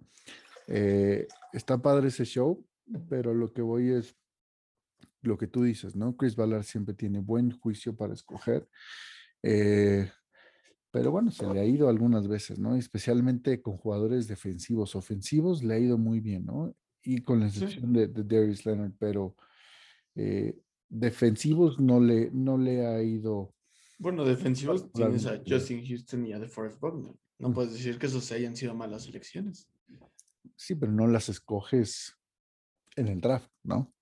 Eh, 0.67 1.27
está 1.53 1.81
padre 1.81 2.09
ese 2.09 2.25
show, 2.25 2.65
pero 3.09 3.33
lo 3.33 3.53
que 3.53 3.61
voy 3.61 3.89
es, 3.89 4.15
lo 5.21 5.37
que 5.37 5.47
tú 5.47 5.63
dices, 5.63 5.95
¿no? 5.95 6.15
Chris 6.15 6.35
Ballard 6.35 6.63
siempre 6.63 6.93
tiene 6.93 7.19
buen 7.19 7.51
juicio 7.51 7.95
para 7.95 8.13
escoger. 8.13 8.67
Eh, 9.43 10.09
pero 10.91 11.11
bueno, 11.11 11.31
se 11.31 11.45
le 11.45 11.59
ha 11.59 11.65
ido 11.65 11.89
algunas 11.89 12.27
veces, 12.27 12.59
¿no? 12.59 12.75
Especialmente 12.75 13.61
con 13.61 13.77
jugadores 13.77 14.27
defensivos, 14.27 14.95
ofensivos, 14.95 15.63
le 15.63 15.73
ha 15.75 15.79
ido 15.79 15.97
muy 15.97 16.19
bien, 16.19 16.45
¿no? 16.45 16.75
Y 17.03 17.21
con 17.21 17.39
la 17.39 17.47
excepción 17.47 17.93
de, 17.93 18.07
Darius 18.07 18.65
Leonard, 18.65 18.93
pero 18.97 19.35
eh, 20.15 20.57
defensivos 20.89 21.79
no 21.79 21.99
le, 21.99 22.31
no 22.31 22.57
le 22.57 22.85
ha 22.85 23.01
ido. 23.03 23.53
Bueno, 23.99 24.25
defensivos 24.25 24.91
tienes 24.91 25.25
a 25.25 25.41
Justin 25.45 25.85
Houston 25.85 26.25
y 26.25 26.33
a 26.33 26.39
DeForest 26.39 26.79
Buckner. 26.79 27.15
No 27.39 27.53
puedes 27.53 27.73
decir 27.73 27.99
que 27.99 28.07
esos 28.07 28.31
hayan 28.31 28.55
sido 28.55 28.73
malas 28.73 29.07
elecciones. 29.07 29.69
Sí, 30.55 30.75
pero 30.75 30.91
no 30.91 31.07
las 31.07 31.29
escoges 31.29 32.17
en 32.95 33.07
el 33.07 33.21
draft, 33.21 33.51
¿no? 33.63 33.93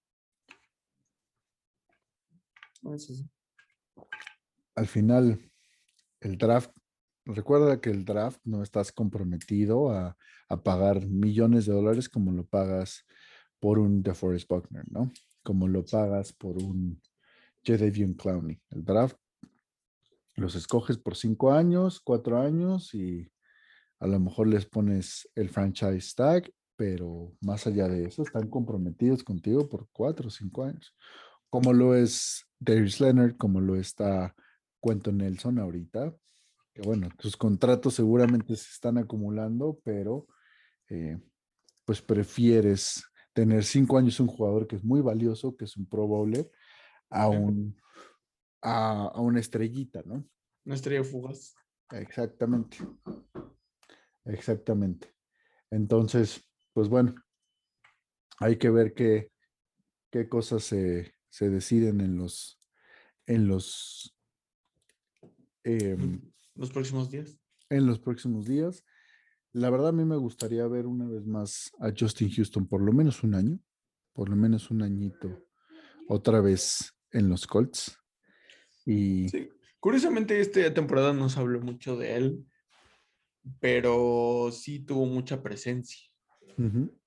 Al 4.75 4.87
final, 4.87 5.51
el 6.25 6.37
draft, 6.37 6.71
recuerda 7.25 7.79
que 7.79 7.91
el 7.91 8.03
draft 8.03 8.39
no 8.43 8.63
estás 8.63 8.91
comprometido 8.91 9.91
a, 9.91 10.17
pagar 10.63 11.05
millones 11.07 11.65
de 11.65 11.73
dólares 11.73 12.07
como 12.07 12.31
lo 12.31 12.45
pagas 12.45 13.03
por 13.59 13.79
un 13.79 14.03
DeForest 14.03 14.47
Buckner, 14.47 14.85
¿no? 14.91 15.11
Como 15.43 15.67
lo 15.67 15.83
pagas 15.83 16.31
por 16.33 16.61
un 16.61 17.01
Jadavion 17.63 18.13
Clowney. 18.13 18.61
El 18.69 18.85
draft 18.85 19.17
los 20.35 20.53
escoges 20.53 20.97
por 20.97 21.15
cinco 21.15 21.51
años, 21.51 21.99
cuatro 21.99 22.39
años 22.39 22.93
y 22.93 23.27
a 23.99 24.07
lo 24.07 24.19
mejor 24.19 24.47
les 24.47 24.67
pones 24.67 25.27
el 25.33 25.49
franchise 25.49 26.13
tag, 26.15 26.51
pero 26.75 27.33
más 27.41 27.65
allá 27.65 27.87
de 27.87 28.05
eso 28.05 28.21
están 28.21 28.47
comprometidos 28.47 29.23
contigo 29.23 29.67
por 29.67 29.87
cuatro 29.91 30.27
o 30.27 30.31
cinco 30.31 30.63
años 30.63 30.93
como 31.55 31.71
lo 31.71 31.95
es 31.95 32.45
Darius 32.59 32.99
Leonard, 32.99 33.37
como 33.37 33.61
lo 33.61 33.77
está 33.77 34.35
Cuento 34.85 35.11
Nelson 35.11 35.57
ahorita. 35.57 36.15
Que 36.71 36.83
bueno, 36.83 37.09
tus 37.17 37.35
contratos 37.35 37.95
seguramente 37.95 38.55
se 38.55 38.69
están 38.69 38.99
acumulando, 38.99 39.79
pero 39.83 40.27
eh, 40.89 41.17
pues 41.85 42.03
prefieres 42.03 43.03
tener 43.33 43.63
cinco 43.63 43.97
años 43.97 44.19
un 44.19 44.27
jugador 44.27 44.67
que 44.67 44.75
es 44.75 44.83
muy 44.83 45.01
valioso, 45.01 45.57
que 45.57 45.65
es 45.65 45.75
un 45.75 45.87
Pro 45.89 46.05
Bowler, 46.05 46.51
a, 47.09 47.27
un, 47.27 47.75
a, 48.61 49.19
una 49.19 49.39
estrellita, 49.39 50.03
¿no? 50.05 50.23
Una 50.65 50.75
estrella 50.75 51.03
fugaz. 51.03 51.55
Exactamente. 51.89 52.77
Exactamente. 54.25 55.15
Entonces, 55.71 56.47
pues 56.73 56.89
bueno, 56.89 57.15
hay 58.37 58.57
que 58.57 58.69
ver 58.69 58.93
qué, 58.93 59.31
qué 60.11 60.29
cosas 60.29 60.63
se, 60.63 61.15
se 61.29 61.49
deciden 61.49 62.01
en 62.01 62.17
los, 62.17 62.61
en 63.25 63.47
los, 63.47 64.14
em, 65.65 66.21
los 66.55 66.71
próximos 66.71 67.09
días. 67.09 67.37
En 67.69 67.85
los 67.85 67.99
próximos 67.99 68.45
días. 68.45 68.83
La 69.51 69.69
verdad 69.69 69.89
a 69.89 69.93
mí 69.93 70.05
me 70.05 70.17
gustaría 70.17 70.67
ver 70.67 70.85
una 70.85 71.07
vez 71.07 71.25
más 71.25 71.71
a 71.79 71.91
Justin 71.97 72.29
Houston 72.29 72.67
por 72.67 72.81
lo 72.81 72.91
menos 72.91 73.23
un 73.23 73.35
año, 73.35 73.59
por 74.13 74.29
lo 74.29 74.35
menos 74.35 74.69
un 74.69 74.81
añito, 74.81 75.45
otra 76.07 76.41
vez 76.41 76.93
en 77.11 77.29
los 77.29 77.47
Colts. 77.47 77.97
Y 78.85 79.27
curiosamente 79.79 80.39
esta 80.39 80.73
temporada 80.73 81.13
no 81.13 81.29
se 81.29 81.39
habló 81.39 81.61
mucho 81.61 81.97
de 81.97 82.15
él, 82.15 82.45
pero 83.59 84.49
sí 84.51 84.79
tuvo 84.79 85.05
mucha 85.05 85.41
presencia. 85.41 86.01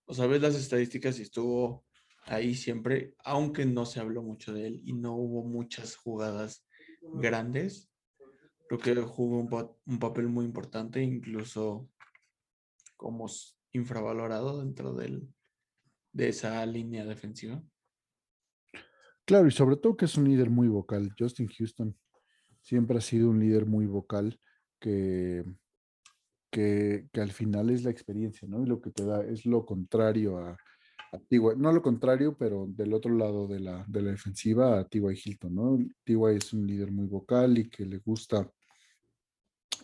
O 0.07 0.15
sea, 0.15 0.27
ves 0.27 0.43
las 0.43 0.55
estadísticas 0.55 1.19
y 1.19 1.23
estuvo 1.23 1.85
ahí 2.25 2.55
siempre, 2.55 3.15
aunque 3.25 3.65
no 3.67 3.85
se 3.87 4.01
habló 4.01 4.23
mucho 4.23 4.53
de 4.53 4.67
él 4.67 4.81
y 4.85 4.93
no 4.95 5.15
hubo 5.15 5.45
muchas 5.45 5.97
jugadas 5.97 6.67
grandes, 7.15 7.91
creo 8.69 8.79
que 8.79 8.95
jugó 9.03 9.39
un, 9.39 9.99
papel 9.99 10.29
muy 10.29 10.45
importante, 10.45 11.03
incluso 11.03 11.89
como 12.97 13.27
infravalorado 13.73 14.61
dentro 14.61 14.95
del, 14.95 15.27
de 16.13 16.29
esa 16.29 16.65
línea 16.67 17.05
defensiva. 17.05 17.63
Claro, 19.25 19.47
y 19.47 19.51
sobre 19.51 19.77
todo 19.77 19.97
que 19.97 20.05
es 20.05 20.17
un 20.17 20.29
líder 20.29 20.51
muy 20.51 20.69
vocal. 20.69 21.15
Justin 21.19 21.49
Houston 21.49 21.97
siempre 22.61 22.99
ha 22.99 23.01
sido 23.01 23.31
un 23.31 23.41
líder 23.41 23.67
muy 23.67 23.87
vocal 23.87 24.41
que, 24.81 25.45
que, 26.51 27.09
que, 27.13 27.21
al 27.21 27.33
final 27.33 27.71
es 27.71 27.85
la 27.85 27.91
experiencia, 27.91 28.47
¿no? 28.49 28.63
Y 28.63 28.67
lo 28.67 28.81
que 28.81 28.91
te 28.91 29.05
da 29.05 29.25
es 29.25 29.45
lo 29.47 29.65
contrario 29.65 30.39
a, 30.39 30.57
no 31.57 31.73
lo 31.73 31.83
contrario, 31.83 32.37
pero 32.37 32.67
del 32.69 32.93
otro 32.93 33.15
lado 33.15 33.47
de 33.47 33.61
la, 33.61 33.85
de 33.89 34.03
la 34.03 34.11
defensiva 34.11 34.79
a 34.79 34.85
T.Y. 34.85 35.21
Hilton, 35.25 35.55
¿no? 35.55 35.79
T.Y. 36.05 36.37
es 36.37 36.53
un 36.53 36.67
líder 36.67 36.91
muy 36.91 37.07
vocal 37.07 37.59
y 37.59 37.69
que 37.69 37.87
le 37.87 37.99
gusta 37.99 38.51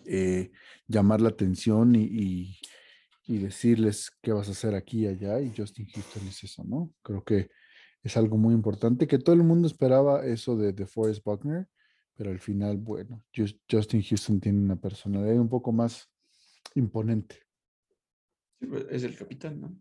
eh, 0.07 0.53
llamar 0.87 1.21
la 1.21 1.31
atención 1.31 1.95
y, 1.97 2.59
decirles 3.27 4.11
qué 4.21 4.33
vas 4.33 4.49
a 4.49 4.53
hacer 4.53 4.75
aquí 4.75 5.05
y 5.05 5.07
allá, 5.07 5.41
y 5.41 5.53
Justin 5.57 5.87
Houston 5.87 6.29
es 6.29 6.45
eso, 6.45 6.63
¿no? 6.65 6.93
Creo 7.03 7.25
que 7.25 7.49
es 8.03 8.17
algo 8.19 8.37
muy 8.37 8.53
importante, 8.53 9.07
que 9.07 9.19
todo 9.19 9.35
el 9.35 9.43
mundo 9.43 9.67
esperaba 9.67 10.27
eso 10.27 10.57
de, 10.57 10.75
de 10.75 10.87
Forrest 10.87 11.25
Buckner, 11.25 11.67
pero 12.17 12.31
al 12.31 12.39
final, 12.39 12.77
bueno, 12.77 13.25
Justin 13.35 14.03
Houston 14.03 14.41
tiene 14.41 14.61
una 14.61 14.77
personalidad 14.77 15.39
un 15.39 15.49
poco 15.49 15.73
más 15.73 16.09
imponente. 16.75 17.45
Pues, 18.59 18.87
es 18.91 19.03
el 19.05 19.17
capitán, 19.17 19.61
¿no? 19.61 19.77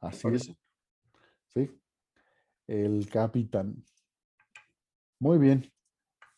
Así 0.00 0.28
es. 0.28 0.52
Sí. 1.54 1.70
El 2.66 3.08
capitán. 3.08 3.82
Muy 5.18 5.38
bien. 5.38 5.70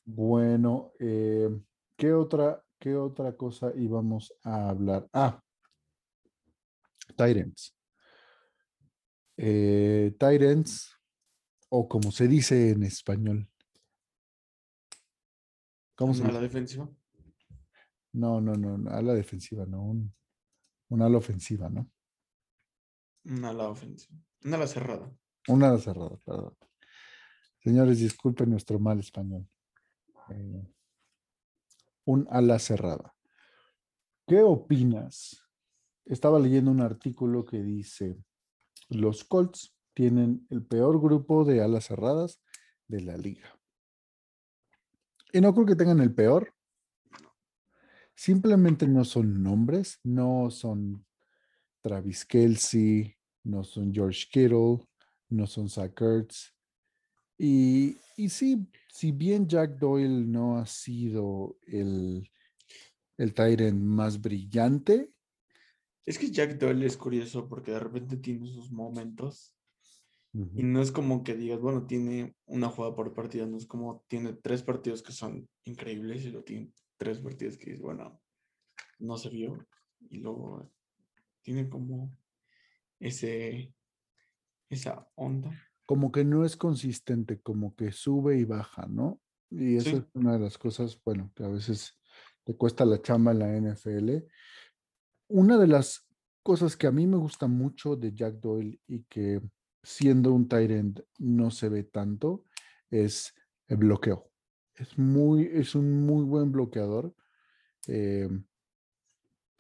Bueno, 0.05 0.93
eh, 0.99 1.51
¿qué, 1.97 2.13
otra, 2.13 2.65
¿qué 2.81 2.97
otra 2.97 3.37
cosa 3.37 3.73
íbamos 3.77 4.35
a 4.43 4.71
hablar? 4.71 5.09
Ah, 5.13 5.41
Tyrants. 7.17 7.77
Eh, 9.37 10.17
Tyrants, 10.19 10.97
o 11.69 11.89
como 11.89 12.11
se 12.11 12.27
dice 12.27 12.71
en 12.71 12.83
español. 12.83 13.49
¿Cómo 15.95 16.15
se 16.15 16.25
¿A 16.25 16.33
la 16.33 16.41
defensiva? 16.41 16.91
No, 18.13 18.41
no, 18.41 18.55
no, 18.55 18.91
a 18.91 19.03
la 19.03 19.15
defensiva, 19.15 19.67
no, 19.67 19.83
un, 19.83 20.15
una 20.89 21.07
ala 21.07 21.19
ofensiva, 21.19 21.69
¿no? 21.69 21.89
Una 23.25 23.51
ala 23.51 23.69
ofensiva, 23.69 24.19
una 24.43 24.57
ala 24.57 24.67
cerrada. 24.67 25.15
Una 25.49 25.69
ala 25.69 25.79
cerrada, 25.79 26.17
perdón. 26.25 26.57
Señores, 27.63 27.99
disculpen 27.99 28.51
nuestro 28.51 28.81
mal 28.81 28.99
español. 28.99 29.47
Eh, 30.31 30.67
un 32.05 32.27
ala 32.31 32.59
cerrada. 32.59 33.15
¿Qué 34.27 34.43
opinas? 34.43 35.45
Estaba 36.05 36.39
leyendo 36.39 36.71
un 36.71 36.81
artículo 36.81 37.45
que 37.45 37.63
dice, 37.63 38.17
los 38.89 39.25
Colts 39.25 39.77
tienen 39.95 40.47
el 40.51 40.65
peor 40.65 41.01
grupo 41.01 41.45
de 41.45 41.63
alas 41.63 41.87
cerradas 41.87 42.43
de 42.89 43.01
la 43.01 43.17
liga. 43.17 43.59
Y 45.33 45.41
no 45.41 45.55
creo 45.55 45.67
que 45.67 45.77
tengan 45.77 46.01
el 46.01 46.15
peor. 46.15 46.53
Simplemente 48.15 48.87
no 48.87 49.05
son 49.05 49.43
nombres, 49.43 49.99
no 50.03 50.51
son 50.51 51.07
Travis 51.81 52.25
Kelsey, 52.27 53.17
no 53.45 53.65
son 53.65 53.95
George 53.95 54.27
Kittle, 54.31 54.87
no 55.29 55.47
son 55.47 55.69
Zach 55.69 55.99
Ertz. 56.01 56.55
Y, 57.43 57.97
y 58.19 58.29
sí, 58.29 58.67
si 58.93 59.13
bien 59.13 59.49
Jack 59.49 59.79
Doyle 59.79 60.27
no 60.27 60.59
ha 60.59 60.67
sido 60.67 61.57
el, 61.67 62.31
el 63.17 63.33
Tyrant 63.33 63.81
más 63.81 64.21
brillante. 64.21 65.11
Es 66.05 66.19
que 66.19 66.31
Jack 66.31 66.59
Doyle 66.59 66.85
es 66.85 66.99
curioso 66.99 67.49
porque 67.49 67.71
de 67.71 67.81
repente 67.81 68.19
tiene 68.19 68.47
sus 68.47 68.71
momentos 68.71 69.57
y 70.33 70.63
no 70.63 70.83
es 70.83 70.93
como 70.93 71.25
que 71.25 71.35
digas, 71.35 71.61
bueno, 71.61 71.87
tiene 71.87 72.37
una 72.45 72.69
jugada 72.69 72.95
por 72.95 73.15
partido, 73.15 73.47
no 73.47 73.57
es 73.57 73.67
como 73.67 74.05
tiene 74.07 74.35
tres 74.35 74.63
partidos 74.63 75.03
que 75.03 75.13
son 75.13 75.49
increíbles 75.65 76.25
y 76.27 76.31
lo 76.31 76.45
tiene 76.45 76.71
tres 76.99 77.21
partidos 77.21 77.57
que 77.57 77.71
dices, 77.71 77.81
bueno, 77.81 78.21
no 78.99 79.17
se 79.17 79.31
vio. 79.31 79.67
Y 80.11 80.19
luego 80.19 80.71
tiene 81.41 81.71
como 81.71 82.15
ese, 83.01 83.73
esa 84.69 85.11
onda. 85.15 85.51
Como 85.91 86.13
que 86.13 86.25
no 86.25 86.45
es 86.45 86.57
consistente, 86.57 87.41
como 87.41 87.75
que 87.75 87.91
sube 87.91 88.39
y 88.39 88.45
baja, 88.45 88.87
¿no? 88.87 89.21
Y 89.51 89.75
eso 89.75 89.97
es 89.97 90.05
una 90.15 90.35
de 90.35 90.39
las 90.39 90.57
cosas, 90.57 90.97
bueno, 91.05 91.33
que 91.35 91.43
a 91.43 91.49
veces 91.49 91.99
te 92.45 92.55
cuesta 92.55 92.85
la 92.85 93.03
chamba 93.03 93.33
en 93.33 93.39
la 93.41 93.57
NFL. 93.57 94.25
Una 95.27 95.59
de 95.59 95.67
las 95.67 96.07
cosas 96.45 96.77
que 96.77 96.87
a 96.87 96.93
mí 96.93 97.09
me 97.09 97.17
gusta 97.17 97.49
mucho 97.49 97.97
de 97.97 98.15
Jack 98.15 98.35
Doyle 98.35 98.81
y 98.87 99.03
que 99.09 99.41
siendo 99.83 100.33
un 100.33 100.47
tight 100.47 100.71
end 100.71 101.05
no 101.19 101.51
se 101.51 101.69
ve 101.69 101.83
tanto, 101.83 102.45
es 102.89 103.35
el 103.67 103.79
bloqueo. 103.79 104.31
Es, 104.77 104.97
muy, 104.97 105.51
es 105.53 105.75
un 105.75 106.07
muy 106.07 106.23
buen 106.23 106.53
bloqueador. 106.53 107.13
Eh, 107.89 108.29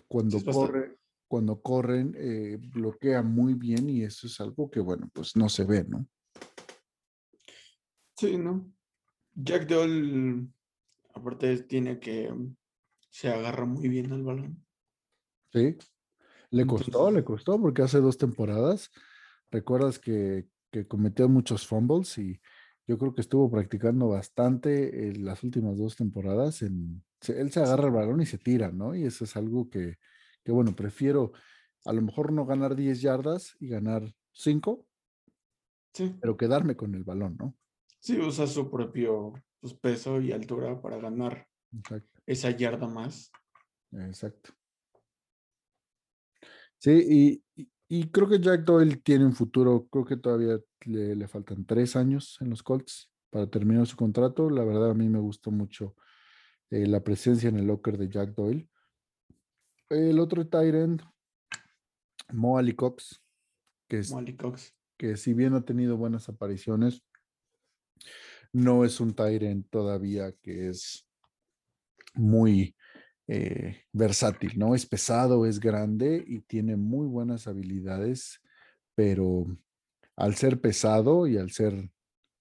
cuando, 0.06 0.38
corre, 0.44 0.96
cuando 1.26 1.60
corren, 1.60 2.14
eh, 2.16 2.56
bloquea 2.72 3.20
muy 3.22 3.54
bien 3.54 3.90
y 3.90 4.04
eso 4.04 4.28
es 4.28 4.40
algo 4.40 4.70
que, 4.70 4.78
bueno, 4.78 5.10
pues 5.12 5.34
no 5.34 5.48
se 5.48 5.64
ve, 5.64 5.82
¿no? 5.88 6.06
Sí, 8.20 8.36
¿no? 8.36 8.70
Jack 9.32 9.66
Doll, 9.66 10.52
aparte, 11.14 11.62
tiene 11.62 11.98
que 11.98 12.30
se 13.08 13.30
agarra 13.30 13.64
muy 13.64 13.88
bien 13.88 14.12
al 14.12 14.22
balón. 14.22 14.62
Sí, 15.50 15.78
le 16.50 16.66
costó, 16.66 17.10
le 17.10 17.24
costó, 17.24 17.58
porque 17.58 17.80
hace 17.80 17.98
dos 17.98 18.18
temporadas 18.18 18.90
recuerdas 19.50 19.98
que, 19.98 20.48
cometió 20.86 21.30
muchos 21.30 21.66
fumbles 21.66 22.18
y 22.18 22.38
yo 22.86 22.98
creo 22.98 23.14
que 23.14 23.22
estuvo 23.22 23.50
practicando 23.50 24.10
bastante 24.10 25.08
en 25.08 25.24
las 25.24 25.42
últimas 25.42 25.78
dos 25.78 25.96
temporadas. 25.96 26.60
En, 26.60 27.02
él 27.26 27.50
se 27.50 27.60
agarra 27.60 27.86
el 27.86 27.94
balón 27.94 28.20
y 28.20 28.26
se 28.26 28.36
tira, 28.36 28.70
¿no? 28.70 28.94
Y 28.94 29.04
eso 29.04 29.24
es 29.24 29.34
algo 29.34 29.70
que, 29.70 29.96
bueno, 30.46 30.76
prefiero 30.76 31.32
a 31.86 31.94
lo 31.94 32.02
mejor 32.02 32.32
no 32.32 32.44
ganar 32.44 32.76
10 32.76 33.00
yardas 33.00 33.56
y 33.58 33.68
ganar 33.68 34.14
5, 34.32 34.86
sí. 35.94 36.14
pero 36.20 36.36
quedarme 36.36 36.76
con 36.76 36.94
el 36.94 37.02
balón, 37.02 37.38
¿no? 37.38 37.56
Sí, 38.00 38.18
usa 38.18 38.46
su 38.46 38.70
propio 38.70 39.32
pues, 39.60 39.74
peso 39.74 40.20
y 40.20 40.32
altura 40.32 40.80
para 40.80 40.98
ganar 40.98 41.46
esa 42.26 42.50
yarda 42.50 42.88
más. 42.88 43.30
Exacto. 43.92 44.52
Sí, 46.78 47.42
y, 47.56 47.68
y 47.92 48.08
creo 48.10 48.28
que 48.28 48.40
Jack 48.40 48.62
Doyle 48.62 48.96
tiene 48.96 49.26
un 49.26 49.34
futuro, 49.34 49.86
creo 49.90 50.04
que 50.04 50.16
todavía 50.16 50.58
le, 50.86 51.28
faltan 51.28 51.64
tres 51.66 51.96
años 51.96 52.38
en 52.40 52.48
los 52.48 52.62
Colts 52.62 53.10
para 53.30 53.48
terminar 53.48 53.86
su 53.86 53.96
contrato. 53.96 54.48
La 54.48 54.64
verdad 54.64 54.92
a 54.92 54.94
mí 54.94 55.08
me 55.08 55.18
gustó 55.18 55.50
mucho 55.50 55.96
eh, 56.70 56.86
la 56.86 57.02
presencia 57.02 57.48
en 57.48 57.58
el 57.58 57.66
locker 57.66 57.98
de 57.98 58.08
Jack 58.08 58.34
Doyle. 58.34 58.68
El 59.88 60.20
otro 60.20 60.46
Tyrant, 60.46 61.02
Mo 62.32 62.58
Ali 62.58 62.74
Cox, 62.74 63.20
que 63.88 63.98
es, 63.98 64.14
Cox. 64.38 64.72
que 64.96 65.16
si 65.16 65.34
bien 65.34 65.54
ha 65.54 65.62
tenido 65.62 65.96
buenas 65.96 66.28
apariciones, 66.28 67.02
no 68.52 68.84
es 68.84 69.00
un 69.00 69.14
Tyrant 69.14 69.68
todavía 69.70 70.32
que 70.42 70.68
es 70.68 71.06
muy 72.14 72.74
eh, 73.28 73.84
versátil, 73.92 74.58
¿no? 74.58 74.74
Es 74.74 74.86
pesado, 74.86 75.46
es 75.46 75.60
grande 75.60 76.24
y 76.26 76.40
tiene 76.40 76.76
muy 76.76 77.06
buenas 77.06 77.46
habilidades, 77.46 78.40
pero 78.94 79.46
al 80.16 80.34
ser 80.34 80.60
pesado 80.60 81.26
y 81.26 81.36
al 81.36 81.50
ser 81.50 81.90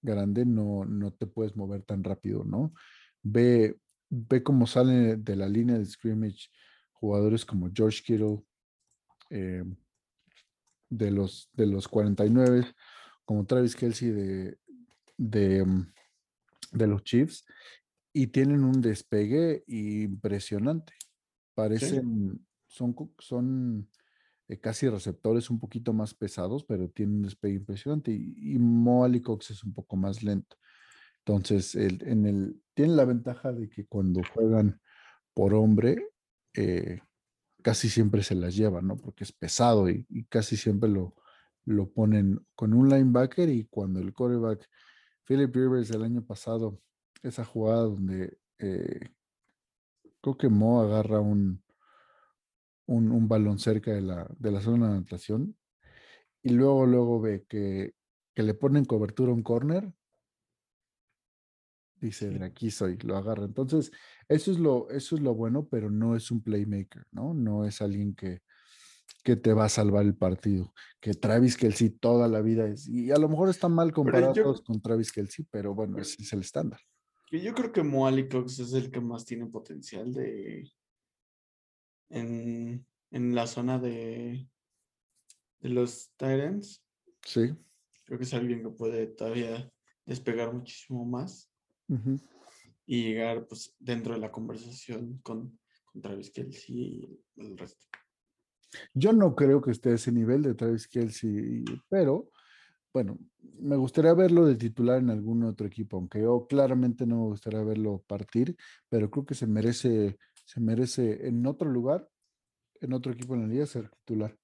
grande 0.01 0.45
no, 0.45 0.85
no 0.85 1.11
te 1.13 1.27
puedes 1.27 1.55
mover 1.55 1.83
tan 1.83 2.03
rápido, 2.03 2.43
¿no? 2.43 2.73
Ve, 3.21 3.77
ve 4.09 4.41
cómo 4.41 4.65
salen 4.65 5.23
de 5.23 5.35
la 5.35 5.47
línea 5.47 5.77
de 5.77 5.85
scrimmage 5.85 6.49
jugadores 6.93 7.45
como 7.45 7.69
George 7.73 8.01
Kittle, 8.03 8.43
eh, 9.29 9.63
de, 10.89 11.11
los, 11.11 11.49
de 11.53 11.67
los 11.67 11.87
49, 11.87 12.65
como 13.25 13.45
Travis 13.45 13.75
Kelsey 13.75 14.09
de, 14.09 14.57
de, 15.19 15.63
mm, 15.65 15.93
de 16.71 16.87
los 16.87 17.03
Chiefs, 17.03 17.45
y 18.13 18.27
tienen 18.27 18.63
un 18.63 18.81
despegue 18.81 19.63
impresionante. 19.67 20.93
Parecen, 21.53 22.45
son, 22.67 22.95
son 23.19 23.89
eh, 24.47 24.59
casi 24.59 24.87
receptores 24.89 25.49
un 25.49 25.59
poquito 25.59 25.93
más 25.93 26.13
pesados, 26.13 26.63
pero 26.63 26.89
tienen 26.89 27.17
un 27.17 27.21
despegue 27.23 27.55
impresionante. 27.55 28.11
Y, 28.11 28.55
y 28.55 29.21
Cox 29.21 29.51
es 29.51 29.63
un 29.63 29.73
poco 29.73 29.95
más 29.95 30.23
lento. 30.23 30.57
Entonces, 31.19 31.75
el, 31.75 32.01
en 32.07 32.25
el, 32.25 32.61
tiene 32.73 32.95
la 32.95 33.05
ventaja 33.05 33.51
de 33.51 33.69
que 33.69 33.85
cuando 33.85 34.21
juegan 34.33 34.81
por 35.33 35.53
hombre, 35.53 35.97
eh, 36.55 37.01
casi 37.61 37.89
siempre 37.89 38.23
se 38.23 38.35
las 38.35 38.55
llevan, 38.55 38.87
¿no? 38.87 38.95
Porque 38.95 39.25
es 39.25 39.31
pesado 39.31 39.89
y, 39.89 40.05
y, 40.09 40.23
casi 40.25 40.57
siempre 40.57 40.89
lo, 40.89 41.13
lo 41.65 41.91
ponen 41.91 42.39
con 42.55 42.73
un 42.73 42.89
linebacker 42.89 43.49
y 43.49 43.65
cuando 43.65 43.99
el 43.99 44.13
quarterback, 44.13 44.67
Philip 45.29 45.55
Rivers 45.55 45.91
el 45.91 46.01
año 46.01 46.25
pasado 46.25 46.81
esa 47.21 47.45
jugada 47.45 47.83
donde 47.83 48.39
eh, 48.57 49.11
creo 50.21 50.35
que 50.35 50.49
Mo 50.49 50.81
agarra 50.81 51.19
un, 51.19 51.63
un, 52.87 53.27
balón 53.27 53.59
cerca 53.59 53.91
de 53.91 54.01
la, 54.01 54.27
de 54.39 54.51
la 54.51 54.59
zona 54.59 54.87
de 54.87 54.93
anotación 54.93 55.55
y 56.41 56.49
luego, 56.49 56.87
luego 56.87 57.21
ve 57.21 57.45
que, 57.47 57.93
que 58.33 58.41
le 58.41 58.55
ponen 58.55 58.85
cobertura 58.85 59.31
a 59.31 59.35
un 59.35 59.43
corner. 59.43 59.93
Dice, 62.01 62.31
de 62.31 62.43
aquí 62.43 62.71
soy, 62.71 62.97
lo 62.97 63.15
agarra. 63.15 63.43
Entonces, 63.43 63.91
eso 64.27 64.51
es 64.51 64.57
lo, 64.57 64.89
eso 64.89 65.15
es 65.15 65.21
lo 65.21 65.35
bueno, 65.35 65.67
pero 65.67 65.91
no 65.91 66.15
es 66.15 66.31
un 66.31 66.41
playmaker, 66.41 67.05
¿no? 67.11 67.35
No 67.35 67.65
es 67.65 67.83
alguien 67.83 68.15
que, 68.15 68.41
que 69.23 69.35
te 69.35 69.53
va 69.53 69.65
a 69.65 69.69
salvar 69.69 70.05
el 70.05 70.15
partido. 70.15 70.73
Que 70.99 71.13
Travis 71.13 71.57
Kelsey 71.57 71.89
toda 71.89 72.27
la 72.27 72.41
vida 72.41 72.67
es. 72.67 72.87
Y 72.87 73.11
a 73.11 73.17
lo 73.17 73.29
mejor 73.29 73.49
está 73.49 73.69
mal 73.69 73.91
comparados 73.91 74.61
con 74.61 74.81
Travis 74.81 75.11
Kelsey, 75.11 75.45
pero 75.49 75.73
bueno, 75.73 75.97
ese 75.99 76.21
es 76.21 76.33
el 76.33 76.41
estándar. 76.41 76.79
Yo 77.31 77.53
creo 77.53 77.71
que 77.71 77.83
Moali 77.83 78.27
Cox 78.27 78.59
es 78.59 78.73
el 78.73 78.89
que 78.89 79.01
más 79.01 79.25
tiene 79.25 79.45
potencial 79.45 80.13
de. 80.13 80.71
En, 82.09 82.85
la 83.11 83.45
zona 83.45 83.77
de, 83.79 84.47
de 85.59 85.69
los 85.69 86.11
Tyrants. 86.17 86.83
Sí. 87.23 87.53
Creo 88.05 88.17
que 88.17 88.23
es 88.23 88.33
alguien 88.33 88.63
que 88.63 88.69
puede 88.69 89.07
todavía 89.07 89.71
despegar 90.05 90.51
muchísimo 90.51 91.05
más 91.05 91.51
y 92.85 93.03
llegar 93.03 93.47
pues 93.47 93.75
dentro 93.79 94.13
de 94.13 94.19
la 94.19 94.31
conversación 94.31 95.19
con, 95.21 95.59
con 95.85 96.01
Travis 96.01 96.31
Kelsey 96.31 96.75
y 96.75 97.19
el 97.41 97.57
resto. 97.57 97.85
Yo 98.93 99.13
no 99.13 99.35
creo 99.35 99.61
que 99.61 99.71
esté 99.71 99.89
a 99.91 99.95
ese 99.95 100.11
nivel 100.11 100.43
de 100.43 100.55
Travis 100.55 100.87
Kelsey, 100.87 101.63
pero 101.89 102.31
bueno, 102.93 103.19
me 103.59 103.75
gustaría 103.75 104.13
verlo 104.13 104.45
de 104.45 104.55
titular 104.55 104.99
en 104.99 105.09
algún 105.09 105.43
otro 105.43 105.67
equipo, 105.67 105.97
aunque 105.97 106.21
yo 106.21 106.47
claramente 106.47 107.05
no 107.05 107.17
me 107.17 107.25
gustaría 107.27 107.63
verlo 107.63 108.03
partir, 108.07 108.55
pero 108.89 109.09
creo 109.11 109.25
que 109.25 109.35
se 109.35 109.47
merece, 109.47 110.17
se 110.45 110.59
merece 110.59 111.27
en 111.27 111.45
otro 111.45 111.69
lugar, 111.69 112.09
en 112.81 112.93
otro 112.93 113.11
equipo 113.11 113.35
en 113.35 113.41
la 113.41 113.47
liga, 113.47 113.65
ser 113.65 113.89
titular. 114.05 114.35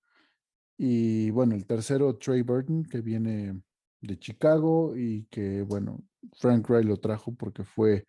Y 0.77 1.29
bueno, 1.31 1.55
el 1.55 1.65
tercero, 1.65 2.17
Trey 2.17 2.41
Burton, 2.41 2.83
que 2.83 3.01
viene 3.01 3.61
de 4.01 4.19
Chicago 4.19 4.95
y 4.95 5.25
que, 5.31 5.63
bueno, 5.63 6.03
Frank 6.37 6.69
Wright 6.69 6.85
lo 6.85 6.97
trajo 6.97 7.33
porque 7.33 7.63
fue 7.63 8.05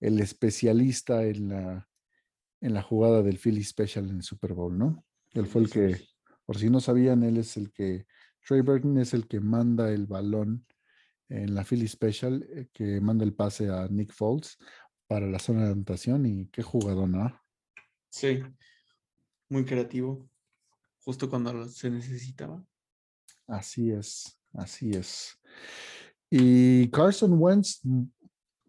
el 0.00 0.20
especialista 0.20 1.24
en 1.24 1.48
la, 1.48 1.88
en 2.60 2.74
la 2.74 2.82
jugada 2.82 3.22
del 3.22 3.38
Philly 3.38 3.64
Special 3.64 4.08
en 4.08 4.16
el 4.16 4.22
Super 4.22 4.54
Bowl, 4.54 4.76
¿no? 4.78 5.04
Él 5.36 5.46
fue 5.46 5.62
el 5.62 5.70
que, 5.70 6.00
por 6.44 6.58
si 6.58 6.70
no 6.70 6.80
sabían, 6.80 7.22
él 7.22 7.36
es 7.36 7.56
el 7.56 7.72
que, 7.72 8.06
Trey 8.46 8.60
Burton 8.60 8.98
es 8.98 9.12
el 9.12 9.26
que 9.26 9.40
manda 9.40 9.90
el 9.90 10.06
balón 10.06 10.64
en 11.28 11.54
la 11.54 11.64
Philly 11.64 11.88
Special, 11.88 12.46
eh, 12.48 12.68
que 12.72 13.00
manda 13.00 13.24
el 13.24 13.34
pase 13.34 13.68
a 13.68 13.88
Nick 13.88 14.12
Foles 14.12 14.56
para 15.08 15.26
la 15.26 15.38
zona 15.38 15.64
de 15.64 15.72
anotación 15.72 16.26
y 16.26 16.46
qué 16.48 16.62
jugador, 16.62 17.08
¿no? 17.08 17.40
Sí, 18.08 18.42
muy 19.48 19.64
creativo, 19.64 20.28
justo 21.00 21.28
cuando 21.28 21.66
se 21.66 21.90
necesitaba. 21.90 22.64
Así 23.46 23.90
es, 23.90 24.38
así 24.52 24.90
es. 24.90 25.38
Y 26.30 26.88
Carson 26.90 27.34
Wentz, 27.38 27.80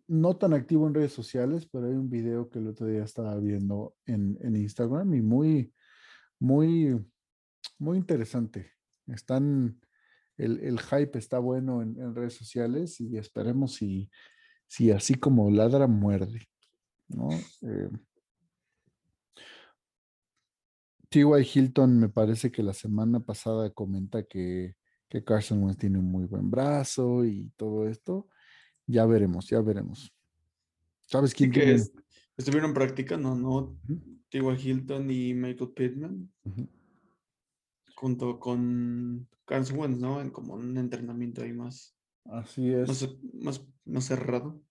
no 0.08 0.38
tan 0.38 0.54
activo 0.54 0.88
en 0.88 0.94
redes 0.94 1.14
sociales, 1.14 1.68
pero 1.72 1.88
hay 1.88 1.94
un 1.94 2.10
video 2.10 2.50
que 2.50 2.60
el 2.60 2.68
otro 2.68 2.88
día 2.88 3.04
estaba 3.04 3.36
viendo 3.38 3.96
en, 4.06 4.38
Instagram 4.56 5.14
y 5.16 5.22
muy, 5.22 5.74
muy, 6.40 7.06
muy 7.78 7.98
interesante. 7.98 8.72
Están, 9.08 9.80
el, 10.38 10.80
hype 10.80 11.18
está 11.18 11.40
bueno 11.40 11.82
en, 11.82 12.16
redes 12.16 12.34
sociales 12.34 13.00
y 13.00 13.18
esperemos 13.18 13.76
si, 13.76 14.10
si 14.68 14.92
así 14.92 15.16
como 15.16 15.50
ladra, 15.50 15.88
muerde. 15.88 16.48
¿no? 17.08 17.30
Eh, 17.32 17.90
T.Y. 21.10 21.50
Hilton 21.54 22.00
me 22.00 22.10
parece 22.10 22.52
que 22.52 22.64
la 22.64 22.74
semana 22.74 23.22
pasada 23.22 23.70
comenta 23.70 24.24
que, 24.24 24.76
que 25.08 25.24
Carson 25.24 25.64
Wentz 25.64 25.80
tiene 25.80 26.00
un 26.00 26.12
muy 26.12 26.26
buen 26.26 26.52
brazo 26.52 27.24
y 27.26 27.50
todo 27.56 27.88
esto. 27.88 28.28
Ya 28.86 29.06
veremos, 29.06 29.48
ya 29.48 29.62
veremos. 29.62 30.14
¿Sabes 31.06 31.34
quién 31.34 31.52
que 31.52 31.82
estuvieron 32.38 32.74
practicando, 32.74 33.36
no? 33.36 33.78
T.Y. 34.30 34.42
Hilton 34.42 35.10
y 35.10 35.34
Michael 35.34 35.72
Pittman. 35.72 36.32
Junto 37.96 38.40
con 38.40 39.28
Carson 39.46 39.80
Wentz, 39.80 40.00
¿no? 40.00 40.22
En 40.22 40.30
como 40.30 40.54
un 40.54 40.78
entrenamiento 40.78 41.42
ahí 41.42 41.54
más. 41.54 41.96
Así 42.26 42.72
es. 42.72 42.88
Más, 43.34 43.66
más, 43.86 44.06
cerrado. 44.06 44.62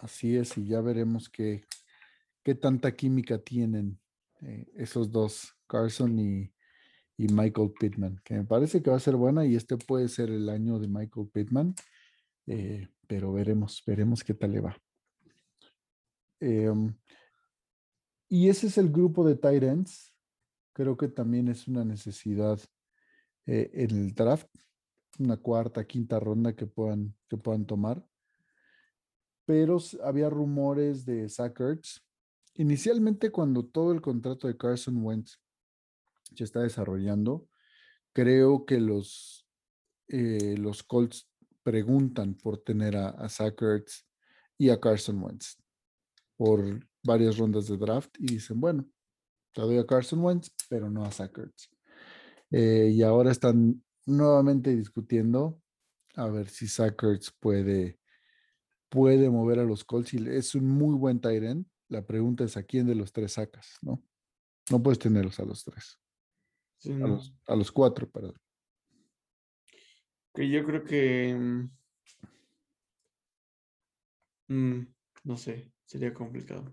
Así 0.00 0.36
es, 0.36 0.56
y 0.56 0.66
ya 0.66 0.80
veremos 0.80 1.28
qué, 1.28 1.64
qué 2.42 2.54
tanta 2.54 2.94
química 2.94 3.38
tienen 3.38 3.98
eh, 4.40 4.66
esos 4.76 5.10
dos 5.10 5.56
Carson 5.66 6.18
y, 6.18 6.50
Michael 7.16 7.72
Pittman, 7.78 8.20
que 8.24 8.34
me 8.34 8.44
parece 8.44 8.82
que 8.82 8.90
va 8.90 8.96
a 8.96 9.00
ser 9.00 9.14
buena 9.14 9.46
y 9.46 9.54
este 9.54 9.76
puede 9.76 10.08
ser 10.08 10.30
el 10.30 10.48
año 10.48 10.80
de 10.80 10.88
Michael 10.88 11.28
Pittman, 11.32 11.74
eh, 12.46 12.88
pero 13.06 13.32
veremos, 13.32 13.82
veremos 13.86 14.24
qué 14.24 14.34
tal 14.34 14.52
le 14.52 14.60
va. 14.60 14.76
Em, 16.40 16.94
y 18.28 18.48
ese 18.48 18.66
es 18.66 18.78
el 18.78 18.90
grupo 18.90 19.26
de 19.26 19.36
tight 19.36 19.62
ends. 19.62 20.14
Creo 20.72 20.96
que 20.96 21.08
también 21.08 21.48
es 21.48 21.68
una 21.68 21.84
necesidad 21.84 22.58
eh, 23.46 23.70
en 23.72 23.90
el 23.90 24.14
draft, 24.14 24.48
una 25.18 25.36
cuarta, 25.36 25.86
quinta 25.86 26.18
ronda 26.18 26.54
que 26.54 26.66
puedan, 26.66 27.14
que 27.28 27.36
puedan 27.36 27.66
tomar. 27.66 28.04
Pero 29.46 29.78
había 30.02 30.30
rumores 30.30 31.04
de 31.04 31.28
Zach 31.28 31.60
Inicialmente, 32.56 33.30
cuando 33.30 33.64
todo 33.64 33.92
el 33.92 34.00
contrato 34.00 34.46
de 34.46 34.56
Carson 34.56 35.04
Wentz 35.04 35.38
se 36.34 36.44
está 36.44 36.60
desarrollando. 36.60 37.48
Creo 38.12 38.64
que 38.64 38.80
los, 38.80 39.46
eh, 40.08 40.56
los 40.56 40.82
Colts 40.82 41.28
preguntan 41.62 42.34
por 42.34 42.58
tener 42.58 42.96
a, 42.96 43.08
a 43.10 43.28
y 44.56 44.70
a 44.70 44.80
Carson 44.80 45.22
Wentz 45.22 45.63
por 46.36 46.80
varias 47.02 47.36
rondas 47.36 47.68
de 47.68 47.76
draft 47.76 48.14
y 48.18 48.34
dicen, 48.34 48.60
bueno, 48.60 48.86
te 49.52 49.62
doy 49.62 49.78
a 49.78 49.86
Carson 49.86 50.20
Wentz, 50.20 50.50
pero 50.68 50.90
no 50.90 51.04
a 51.04 51.10
Zach 51.10 51.32
eh, 52.50 52.90
y 52.92 53.02
ahora 53.02 53.30
están 53.30 53.82
nuevamente 54.06 54.74
discutiendo 54.74 55.60
a 56.16 56.28
ver 56.28 56.48
si 56.48 56.68
Zach 56.68 57.02
puede, 57.40 57.98
puede 58.88 59.28
mover 59.30 59.58
a 59.58 59.64
los 59.64 59.84
Colts. 59.84 60.14
Y 60.14 60.28
es 60.28 60.54
un 60.54 60.66
muy 60.66 60.94
buen 60.94 61.20
tight 61.20 61.42
end. 61.42 61.66
La 61.88 62.06
pregunta 62.06 62.44
es 62.44 62.56
a 62.56 62.62
quién 62.62 62.86
de 62.86 62.94
los 62.94 63.12
tres 63.12 63.32
sacas, 63.32 63.78
¿no? 63.82 64.04
No 64.70 64.82
puedes 64.82 64.98
tenerlos 65.00 65.40
a 65.40 65.44
los 65.44 65.64
tres 65.64 65.98
a, 67.46 67.56
los, 67.56 67.72
cuatro, 67.72 68.08
perdón. 68.10 68.36
Que 70.34 70.48
yo 70.48 70.64
creo 70.64 70.84
que. 70.84 71.34
Mm, 71.34 71.70
mm, 74.48 74.94
no 75.24 75.36
sé, 75.36 75.72
sería 75.84 76.12
complicado. 76.12 76.72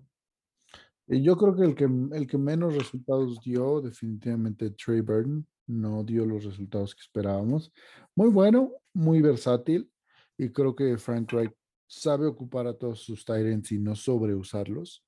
Yo 1.07 1.35
creo 1.35 1.55
que 1.55 1.63
el 1.63 1.75
que 1.75 1.83
el 1.85 2.27
que 2.27 2.37
menos 2.37 2.75
resultados 2.75 3.39
dio, 3.41 3.81
definitivamente 3.81 4.71
Trey 4.71 5.01
Burton, 5.01 5.45
no 5.67 6.03
dio 6.03 6.25
los 6.25 6.45
resultados 6.45 6.95
que 6.95 7.01
esperábamos. 7.01 7.71
Muy 8.15 8.29
bueno, 8.29 8.71
muy 8.93 9.21
versátil, 9.21 9.91
y 10.37 10.49
creo 10.49 10.75
que 10.75 10.97
Frank 10.97 11.31
Wright 11.33 11.53
sabe 11.87 12.25
ocupar 12.25 12.67
a 12.67 12.73
todos 12.73 13.01
sus 13.01 13.25
Tyrants 13.25 13.71
y 13.71 13.79
no 13.79 13.95
sobreusarlos. 13.95 15.05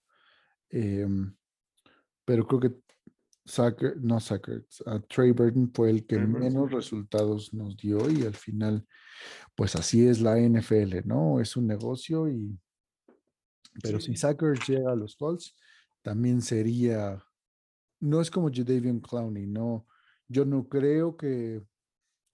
Em, 0.69 1.33
pero 2.25 2.45
creo 2.45 2.59
que 2.59 2.83
no 3.99 4.19
Sacker, 4.19 4.65
Trey 5.09 5.31
Burton 5.31 5.71
fue 5.73 5.89
el 5.89 6.05
que 6.05 6.17
menos 6.17 6.71
resultados 6.71 7.53
nos 7.53 7.75
dio 7.75 8.09
y 8.09 8.23
al 8.23 8.35
final, 8.35 8.85
pues 9.55 9.75
así 9.75 10.07
es 10.07 10.21
la 10.21 10.37
NFL, 10.39 11.05
¿no? 11.05 11.39
Es 11.39 11.57
un 11.57 11.67
negocio 11.67 12.29
y... 12.29 12.57
Pero 13.81 13.99
si 13.99 14.15
Sackers 14.15 14.67
llega 14.67 14.91
a 14.91 14.95
los 14.95 15.15
Colts, 15.15 15.55
también 16.01 16.41
sería... 16.41 17.23
No 17.99 18.21
es 18.21 18.29
como 18.29 18.51
Jadavion 18.51 18.99
Clowney, 18.99 19.47
no. 19.47 19.87
Yo 20.27 20.45
no 20.45 20.67
creo 20.67 21.15
que, 21.15 21.63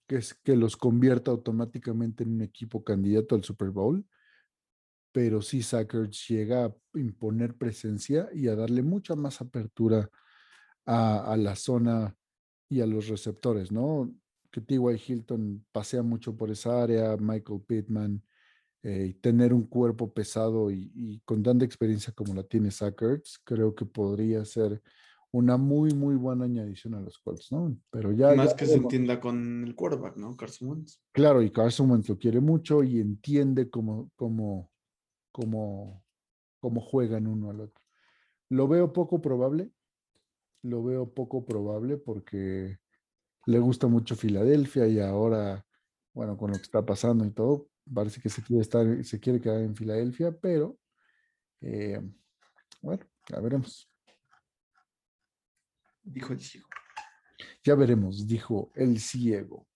que, 0.06 0.20
que 0.42 0.56
los 0.56 0.76
convierta 0.76 1.30
automáticamente 1.30 2.24
en 2.24 2.34
un 2.34 2.42
equipo 2.42 2.82
candidato 2.82 3.36
al 3.36 3.44
Super 3.44 3.70
Bowl, 3.70 4.04
pero 5.12 5.42
sí 5.42 5.62
Sackers 5.62 6.28
llega 6.28 6.66
a 6.66 6.74
imponer 6.94 7.56
presencia 7.56 8.28
y 8.32 8.48
a 8.48 8.56
darle 8.56 8.82
mucha 8.82 9.14
más 9.14 9.40
apertura 9.40 10.10
a, 10.86 11.36
la 11.36 11.54
zona 11.56 12.16
y 12.68 12.80
a 12.80 12.86
los 12.86 13.08
receptores, 13.08 13.70
¿no? 13.70 14.12
Que 14.50 14.60
T.Y. 14.60 15.02
Hilton 15.06 15.64
pasea 15.72 16.02
mucho 16.02 16.36
por 16.36 16.50
esa 16.50 16.82
área, 16.82 17.16
Michael 17.16 17.62
Pittman, 17.66 18.22
eh, 18.82 19.14
tener 19.20 19.52
un 19.52 19.66
cuerpo 19.66 20.12
pesado 20.12 20.70
y, 20.70 21.20
con 21.26 21.42
tanta 21.42 21.64
experiencia 21.64 22.14
como 22.14 22.34
la 22.34 22.42
tiene 22.42 22.70
Sackers, 22.70 23.38
creo 23.44 23.74
que 23.74 23.84
podría 23.84 24.44
ser 24.44 24.80
una 25.32 25.56
muy, 25.56 25.92
muy 25.92 26.16
buena 26.16 26.46
añadición 26.46 26.94
a 26.94 27.00
los 27.00 27.18
Colts, 27.18 27.52
¿no? 27.52 27.76
Pero 27.90 28.12
ya. 28.12 28.34
Más 28.34 28.54
que 28.54 28.66
se 28.66 28.76
entienda 28.76 29.20
con 29.20 29.64
el 29.64 29.74
quarterback, 29.74 30.16
¿no? 30.16 30.36
Carson 30.36 30.70
Wentz. 30.70 31.00
Claro, 31.12 31.42
y 31.42 31.50
Carson 31.50 31.90
Wentz 31.90 32.08
lo 32.08 32.18
quiere 32.18 32.40
mucho 32.40 32.82
y 32.82 32.98
entiende 32.98 33.70
cómo, 33.70 34.10
cómo, 34.16 34.70
cómo, 35.30 36.02
cómo 36.58 36.80
juegan 36.80 37.26
uno 37.26 37.50
al 37.50 37.60
otro. 37.60 37.82
Lo 38.48 38.66
veo 38.66 38.92
poco 38.92 39.20
probable, 39.20 39.70
lo 40.62 40.82
veo 40.82 41.12
poco 41.12 41.44
probable 41.44 41.96
porque 41.96 42.78
le 43.46 43.58
gusta 43.58 43.86
mucho 43.86 44.16
Filadelfia 44.16 44.86
y 44.88 45.00
ahora, 45.00 45.64
bueno, 46.12 46.36
con 46.36 46.50
lo 46.50 46.56
que 46.56 46.62
está 46.62 46.84
pasando 46.84 47.24
y 47.24 47.30
todo, 47.30 47.69
parece 47.92 48.20
que 48.20 48.28
se 48.28 48.42
quiere 48.42 48.62
estar, 48.62 49.04
se 49.04 49.20
quiere 49.20 49.40
quedar 49.40 49.60
en 49.60 49.74
Filadelfia, 49.74 50.32
pero 50.32 50.78
eh, 51.60 52.00
bueno, 52.82 53.04
ya 53.28 53.40
veremos. 53.40 53.90
Dijo 56.02 56.32
el 56.32 56.40
ciego. 56.40 56.68
Ya 57.62 57.74
veremos, 57.74 58.26
dijo 58.26 58.70
el 58.74 58.98
ciego. 58.98 59.66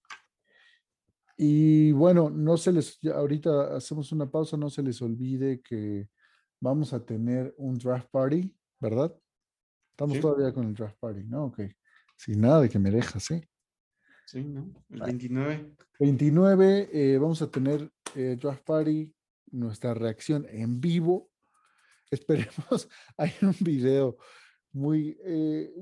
Y 1.36 1.92
bueno, 1.92 2.30
no 2.30 2.56
se 2.56 2.72
les, 2.72 2.98
ahorita 3.04 3.76
hacemos 3.76 4.12
una 4.12 4.30
pausa, 4.30 4.56
no 4.56 4.70
se 4.70 4.82
les 4.82 5.02
olvide 5.02 5.60
que 5.60 6.08
vamos 6.60 6.92
a 6.92 7.04
tener 7.04 7.54
un 7.58 7.76
draft 7.76 8.08
party, 8.10 8.54
¿verdad? 8.80 9.14
Estamos 9.90 10.20
todavía 10.20 10.52
con 10.52 10.66
el 10.66 10.74
draft 10.74 10.98
party, 10.98 11.24
¿no? 11.24 11.46
Ok. 11.46 11.60
Sin 12.16 12.40
nada 12.40 12.62
de 12.62 12.68
que 12.68 12.78
me 12.78 12.90
dejas, 12.90 13.30
¿eh? 13.32 13.48
Sí, 14.26 14.44
¿no? 14.44 14.72
El 14.90 15.00
29. 15.00 15.76
29, 16.00 16.88
eh, 16.92 17.18
vamos 17.18 17.42
a 17.42 17.50
tener 17.50 17.90
eh, 18.14 18.36
draft 18.40 18.64
party, 18.64 19.12
nuestra 19.50 19.94
reacción 19.94 20.46
en 20.48 20.80
vivo. 20.80 21.30
Esperemos, 22.10 22.88
hay 23.16 23.32
un 23.42 23.54
video 23.60 24.16
muy, 24.72 25.16
eh, 25.24 25.72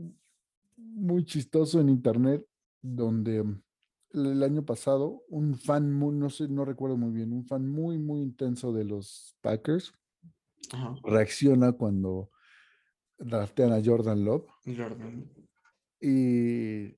muy 0.77 1.25
chistoso 1.25 1.81
en 1.81 1.89
internet 1.89 2.45
donde 2.81 3.43
mm, 3.43 3.63
el 4.15 4.43
año 4.43 4.65
pasado 4.65 5.23
un 5.29 5.57
fan, 5.57 5.99
no 6.19 6.29
sé, 6.29 6.49
no 6.49 6.65
recuerdo 6.65 6.97
muy 6.97 7.13
bien, 7.13 7.33
un 7.33 7.47
fan 7.47 7.69
muy, 7.69 7.99
muy 7.99 8.21
intenso 8.21 8.73
de 8.73 8.85
los 8.85 9.37
Packers 9.41 9.95
reacciona 11.03 11.73
cuando 11.73 12.31
draftean 13.19 13.73
a 13.73 13.83
Jordan 13.85 14.25
Love. 14.25 14.47
Jordan. 14.65 15.31
Y 16.01 16.97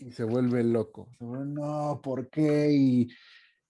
y 0.00 0.10
se 0.10 0.24
vuelve 0.24 0.62
loco. 0.64 1.08
no, 1.20 2.00
¿por 2.02 2.28
qué? 2.28 2.70
Y, 2.72 3.08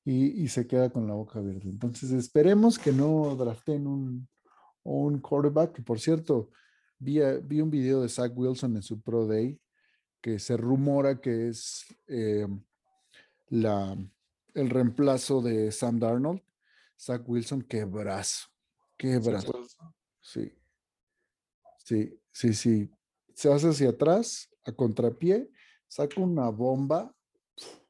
y, 0.04 0.48
se 0.48 0.66
queda 0.66 0.90
con 0.90 1.06
la 1.06 1.14
boca 1.14 1.38
abierta. 1.38 1.68
Entonces, 1.68 2.10
esperemos 2.12 2.78
que 2.78 2.92
no 2.92 3.34
draften 3.36 3.86
un, 3.86 4.28
un 4.82 5.20
quarterback. 5.20 5.82
por 5.84 6.00
cierto, 6.00 6.50
vi, 6.98 7.20
vi 7.44 7.60
un 7.60 7.70
video 7.70 8.02
de 8.02 8.08
Zach 8.08 8.32
Wilson 8.34 8.76
en 8.76 8.82
su 8.82 9.00
Pro 9.00 9.26
Day 9.26 9.58
que 10.20 10.38
se 10.38 10.56
rumora 10.56 11.20
que 11.20 11.48
es 11.48 11.84
eh, 12.06 12.46
la, 13.48 13.96
el 14.54 14.70
reemplazo 14.70 15.42
de 15.42 15.70
Sam 15.72 15.98
Darnold. 15.98 16.40
Zach 16.98 17.28
Wilson, 17.28 17.62
qué 17.62 17.84
brazo, 17.84 18.46
qué 18.96 19.18
brazo. 19.18 19.52
Sí, 20.20 20.52
sí, 21.78 22.20
sí, 22.30 22.54
sí. 22.54 22.90
Se 23.34 23.52
hace 23.52 23.68
hacia 23.70 23.90
atrás, 23.90 24.48
a 24.64 24.70
contrapié, 24.70 25.50
saca 25.92 26.22
una 26.22 26.48
bomba, 26.48 27.14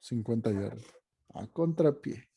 50 0.01 0.51
yardas, 0.51 0.85
a 1.35 1.47
contrapié. 1.47 2.29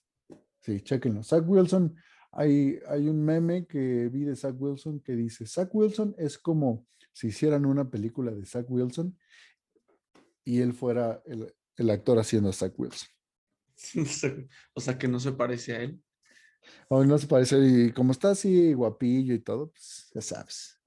Sí, 0.62 0.82
chequenlo. 0.82 1.24
Zach 1.24 1.44
Wilson, 1.48 1.96
hay, 2.32 2.78
hay 2.88 3.10
un 3.10 3.26
meme 3.26 3.66
que 3.66 4.08
vi 4.10 4.26
de 4.26 4.36
Zach 4.36 4.56
Wilson 4.60 5.00
que 5.00 5.14
dice, 5.14 5.48
Zach 5.48 5.74
Wilson 5.74 6.14
es 6.20 6.38
como 6.38 6.86
si 7.14 7.28
hicieran 7.28 7.66
una 7.66 7.90
película 7.90 8.32
de 8.32 8.46
Zach 8.46 8.68
Wilson 8.70 9.18
y 10.44 10.62
él 10.62 10.74
fuera 10.74 11.24
el, 11.26 11.90
actor 11.90 12.20
haciendo 12.20 12.50
a 12.50 12.54
Zach 12.54 12.74
Wilson. 12.78 13.10
o 14.76 14.80
sea, 14.80 15.00
que 15.00 15.08
no 15.08 15.20
se 15.20 15.32
parece 15.32 15.76
a 15.76 15.82
él. 15.82 16.00
O 16.90 17.04
no 17.04 17.18
se 17.18 17.26
parece, 17.26 17.58
y 17.58 17.92
como 17.92 18.12
está 18.12 18.32
así 18.32 18.72
guapillo 18.74 19.34
y 19.34 19.40
todo, 19.40 19.72
pues 19.72 20.12
ya 20.14 20.22
sabes. 20.22 20.80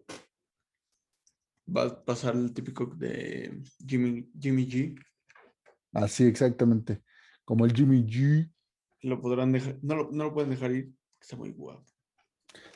Va 1.74 1.84
a 1.84 2.04
pasar 2.04 2.34
el 2.34 2.52
típico 2.52 2.86
de 2.86 3.62
Jimmy, 3.86 4.30
Jimmy 4.38 4.66
G. 4.66 4.98
Así, 5.92 6.24
exactamente. 6.24 7.02
Como 7.44 7.64
el 7.64 7.72
Jimmy 7.72 8.04
G. 8.04 8.50
Lo 9.02 9.20
podrán 9.20 9.52
dejar, 9.52 9.78
no 9.82 9.96
lo, 9.96 10.10
no 10.10 10.24
lo 10.24 10.34
pueden 10.34 10.50
dejar 10.50 10.72
ir, 10.72 10.92
está 11.20 11.36
muy 11.36 11.50
guapo. 11.50 11.84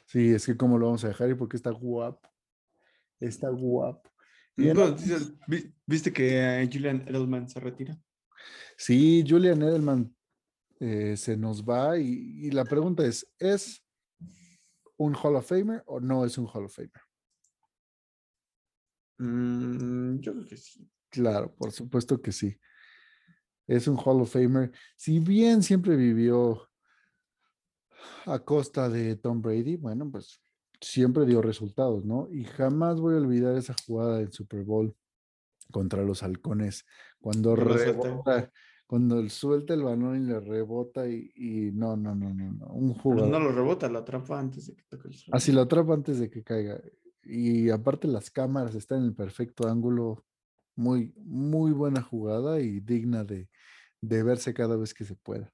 Sí, 0.07 0.30
es 0.30 0.47
que 0.47 0.57
cómo 0.57 0.78
lo 0.78 0.86
vamos 0.86 1.05
a 1.05 1.09
dejar 1.09 1.30
ir 1.30 1.36
porque 1.36 1.57
está 1.57 1.70
guapo. 1.70 2.28
Está 3.18 3.49
guapo. 3.49 4.12
¿Viste 5.86 6.12
que 6.12 6.68
Julian 6.70 7.03
Edelman 7.09 7.49
se 7.49 7.61
retira? 7.61 7.99
Sí, 8.76 9.24
Julian 9.26 9.62
Edelman 9.62 10.14
eh, 10.80 11.16
se 11.16 11.36
nos 11.36 11.64
va 11.64 11.99
y, 11.99 12.51
la 12.51 12.64
pregunta 12.64 13.07
es, 13.07 13.26
¿es 13.38 13.84
un 14.97 15.14
Hall 15.14 15.36
of 15.36 15.47
Famer 15.47 15.82
o 15.86 16.01
no 16.01 16.24
es 16.24 16.36
un 16.38 16.47
Hall 16.47 16.64
of 16.64 16.74
Famer? 16.74 16.90
Mm, 19.23 20.18
yo 20.18 20.33
creo 20.33 20.45
que 20.47 20.57
sí. 20.57 20.91
Claro, 21.09 21.55
por 21.55 21.70
supuesto 21.70 22.20
que 22.20 22.33
sí. 22.33 22.59
Es 23.66 23.87
un 23.87 23.97
Hall 23.97 24.20
of 24.20 24.33
Famer. 24.33 24.73
Si 24.97 25.20
bien 25.20 25.62
siempre 25.62 25.95
vivió 25.95 26.68
a 28.27 28.41
costa 28.41 28.89
de 28.89 29.14
Tom 29.16 29.41
Brady, 29.41 29.77
bueno, 29.77 30.11
pues 30.11 30.43
siempre 30.81 31.25
dio 31.25 31.41
resultados, 31.41 32.05
¿no? 32.05 32.29
Y 32.33 32.45
jamás 32.45 33.01
voy 33.01 33.14
a 33.14 33.18
olvidar 33.18 33.57
esa 33.57 33.77
jugada 33.87 34.18
del 34.18 34.33
Super 34.33 34.64
Bowl 34.64 34.97
contra 35.70 36.03
los 36.03 36.25
halcones, 36.25 36.85
cuando 37.20 37.55
rebota, 37.55 38.51
cuando 38.87 39.27
suelta 39.29 39.75
el 39.75 39.85
balón 39.85 40.25
y 40.25 40.27
le 40.27 40.41
rebota 40.41 41.07
y, 41.07 41.70
no, 41.73 41.97
no, 41.97 42.14
no, 42.14 42.35
no, 42.35 42.53
no, 42.53 42.66
un 42.66 42.95
jugador. 42.95 43.31
no 43.31 43.39
lo 43.39 43.53
rebota, 43.53 43.89
lo 43.89 44.01
atrapa 44.01 44.41
antes 44.41 44.66
de 44.66 44.75
que 44.75 44.83
toque 44.89 45.09
el 45.09 45.14
suelo. 45.14 45.37
Así 45.37 45.53
lo 45.53 45.61
atrapa 45.61 45.95
antes 45.95 46.18
de 46.18 46.29
que 46.29 46.43
caiga. 46.43 46.81
Y 47.25 47.70
aparte 47.70 48.09
las 48.09 48.31
cámaras 48.31 48.75
están 48.75 48.99
en 49.01 49.05
el 49.07 49.14
perfecto 49.14 49.68
ángulo, 49.68 50.25
muy, 50.75 51.12
muy 51.16 51.73
buena 51.73 52.03
jugada 52.03 52.61
y 52.61 52.81
digna 52.81 53.25
de, 53.25 53.49
verse 54.01 54.55
cada 54.55 54.77
vez 54.77 54.95
que 54.95 55.05
se 55.05 55.14
pueda. 55.14 55.53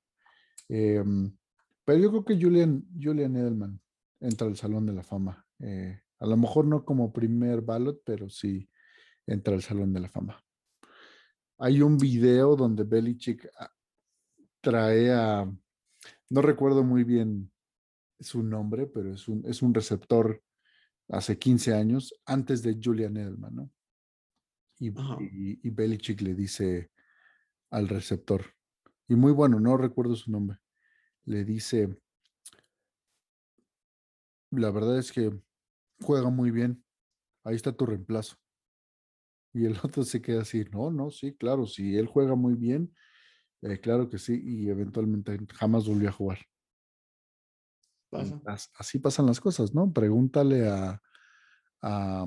Em, 0.69 1.37
pero 1.85 1.99
yo 1.99 2.11
creo 2.11 2.25
que 2.25 2.41
Julian, 2.41 2.87
Julian 3.01 3.37
Edelman 3.37 3.81
entra 4.21 4.47
al 4.47 4.57
Salón 4.57 4.87
de 4.87 4.93
la 4.93 5.03
Fama. 5.03 5.47
Eh, 5.61 6.01
a 6.19 6.27
lo 6.27 6.37
mejor 6.37 6.65
no 6.67 6.85
como 6.85 7.13
primer 7.13 7.63
ballot, 7.63 8.03
pero 8.05 8.29
sí 8.29 8.69
entra 9.27 9.55
al 9.55 9.63
Salón 9.63 9.93
de 9.93 10.01
la 10.01 10.09
Fama. 10.09 10.43
Hay 11.59 11.83
un 11.83 11.99
video 11.99 12.57
donde 12.57 12.85
Belichick 12.85 13.49
ah, 13.59 13.73
trae 14.61 15.13
a, 15.13 15.51
no 16.31 16.43
recuerdo 16.43 16.85
muy 16.85 17.05
bien 17.05 17.51
su 18.21 18.43
nombre, 18.43 18.87
pero 18.87 19.13
es 19.13 19.29
un, 19.29 19.45
es 19.47 19.63
un 19.63 19.75
receptor 19.75 20.43
hace 21.09 21.39
15 21.39 21.75
años, 21.75 22.15
antes 22.27 22.63
de 22.63 22.79
Julian 22.83 23.17
Edelman, 23.17 23.55
¿no? 23.55 23.71
Y, 24.81 24.89
y, 24.91 25.61
y, 25.63 25.71
Belichick 25.71 26.21
le 26.21 26.35
dice 26.35 26.91
al 27.71 27.89
receptor, 27.89 28.45
y 29.09 29.17
muy 29.17 29.33
bueno, 29.33 29.59
no 29.59 29.77
recuerdo 29.77 30.15
su 30.15 30.31
nombre, 30.31 30.59
le 31.25 31.45
dice, 31.45 31.99
la 34.51 34.71
verdad 34.71 34.99
es 34.99 35.13
que 35.13 35.33
juega 36.01 36.31
muy 36.31 36.51
bien. 36.51 36.83
Ahí 37.45 37.57
está 37.57 37.73
tu 37.73 37.87
reemplazo. 37.87 38.37
Y 39.53 39.67
el 39.67 39.75
otro 39.83 40.05
se 40.05 40.21
queda 40.21 40.43
así, 40.43 40.65
no, 40.73 40.91
no, 40.91 41.11
sí, 41.11 41.35
claro, 41.35 41.67
si 41.67 41.97
él 41.97 42.07
juega 42.07 42.35
muy 42.35 42.55
bien, 42.55 42.95
eh, 43.63 43.81
claro 43.81 44.09
que 44.09 44.19
sí, 44.19 44.41
y 44.43 44.69
eventualmente 44.69 45.39
jamás 45.55 45.87
volvió 45.87 46.09
a 46.09 46.13
jugar. 46.13 46.39
Así 48.75 48.99
pasan 48.99 49.27
las 49.27 49.41
cosas, 49.41 49.75
¿no? 49.75 49.93
Pregúntale 49.93 50.69
a, 50.69 51.03
a, 51.83 52.27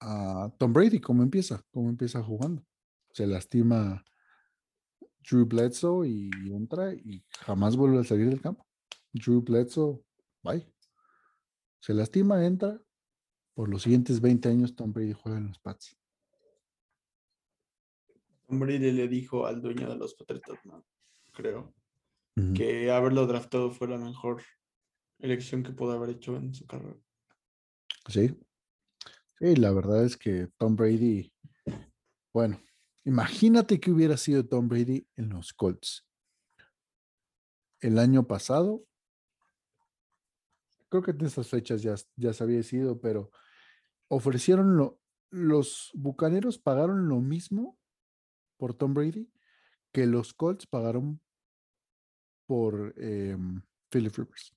a 0.00 0.52
Tom 0.58 0.72
Brady 0.72 1.00
cómo 1.00 1.22
empieza, 1.22 1.64
cómo 1.72 1.88
empieza 1.88 2.22
jugando. 2.22 2.64
Se 3.12 3.26
lastima 3.26 4.04
Drew 5.28 5.44
Bledsoe 5.44 6.08
y 6.08 6.30
entra 6.52 6.94
y 6.94 7.24
jamás 7.40 7.76
vuelve 7.76 8.00
a 8.00 8.04
salir 8.04 8.28
del 8.28 8.40
campo. 8.40 8.66
Drew 9.12 9.42
Bledsoe, 9.42 10.00
bye. 10.42 10.66
Se 11.80 11.94
lastima, 11.94 12.44
entra. 12.44 12.80
Por 13.54 13.68
los 13.68 13.82
siguientes 13.82 14.20
20 14.20 14.48
años, 14.48 14.76
Tom 14.76 14.92
Brady 14.92 15.12
juega 15.12 15.38
en 15.38 15.48
los 15.48 15.58
Pats. 15.58 15.96
Tom 18.46 18.60
Brady 18.60 18.92
le 18.92 19.08
dijo 19.08 19.46
al 19.46 19.60
dueño 19.60 19.88
de 19.88 19.96
los 19.96 20.14
Patriotas, 20.14 20.58
creo, 21.32 21.74
que 22.54 22.90
haberlo 22.90 23.26
draftado 23.26 23.70
fue 23.70 23.88
la 23.88 23.98
mejor 23.98 24.42
elección 25.18 25.62
que 25.62 25.72
pudo 25.72 25.92
haber 25.92 26.10
hecho 26.10 26.36
en 26.36 26.54
su 26.54 26.66
carrera. 26.66 26.96
Sí. 28.08 28.34
Sí, 29.38 29.56
la 29.56 29.72
verdad 29.72 30.04
es 30.04 30.16
que 30.16 30.48
Tom 30.58 30.76
Brady, 30.76 31.32
bueno, 32.32 32.60
imagínate 33.04 33.80
que 33.80 33.90
hubiera 33.90 34.16
sido 34.16 34.46
Tom 34.46 34.68
Brady 34.68 35.06
en 35.16 35.30
los 35.30 35.52
Colts. 35.52 36.06
El 37.80 37.98
año 37.98 38.26
pasado 38.26 38.84
creo 40.90 41.02
que 41.02 41.12
en 41.12 41.24
esas 41.24 41.48
fechas 41.48 41.80
ya, 41.82 41.94
ya 42.16 42.32
se 42.32 42.44
había 42.44 42.62
sido, 42.62 43.00
pero 43.00 43.30
ofrecieron 44.08 44.76
lo, 44.76 45.00
los 45.30 45.90
Bucaneros 45.94 46.58
pagaron 46.58 47.08
lo 47.08 47.20
mismo 47.20 47.78
por 48.58 48.74
Tom 48.74 48.92
Brady 48.92 49.32
que 49.92 50.06
los 50.06 50.34
Colts 50.34 50.66
pagaron 50.66 51.20
por 52.50 52.92
eh, 52.96 53.36
Philip 53.88 54.12
Rivers. 54.12 54.52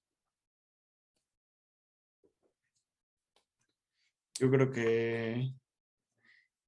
Yo 4.40 4.50
creo 4.50 4.72
que 4.72 5.54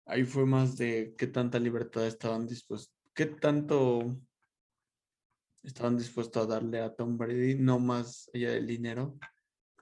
ahí 0.06 0.24
fue 0.24 0.46
más 0.46 0.78
de 0.78 1.16
qué 1.18 1.26
tanta 1.26 1.58
libertad 1.58 2.06
estaban 2.06 2.46
dispuestos, 2.46 2.94
qué 3.16 3.26
tanto 3.26 4.22
estaban 5.64 5.98
dispuestos 5.98 6.44
a 6.44 6.46
darle 6.46 6.80
a 6.82 6.94
Tom 6.94 7.18
Brady, 7.18 7.56
no 7.56 7.80
más 7.80 8.30
allá 8.32 8.52
del 8.52 8.68
dinero, 8.68 9.18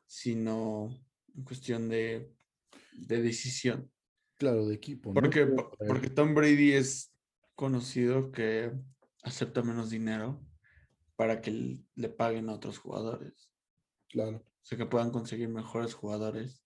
sino 0.06 0.98
en 1.36 1.44
cuestión 1.44 1.90
de, 1.90 2.32
decisión. 2.94 3.92
Claro, 4.38 4.66
de 4.66 4.76
equipo. 4.76 5.14
Porque, 5.14 5.46
porque 5.86 6.10
Tom 6.10 6.36
Brady 6.36 6.72
es 6.72 7.14
conocido 7.54 8.32
que 8.32 8.72
acepta 9.24 9.62
menos 9.62 9.90
dinero 9.90 10.42
para 11.24 11.40
que 11.40 11.80
le 11.96 12.10
paguen 12.10 12.50
a 12.50 12.54
otros 12.56 12.80
jugadores. 12.80 13.50
Claro. 14.10 14.40
O 14.40 14.66
sea, 14.66 14.78
que 14.78 14.86
puedan 14.86 15.10
conseguir 15.10 15.48
mejores 15.48 15.94
jugadores 15.94 16.62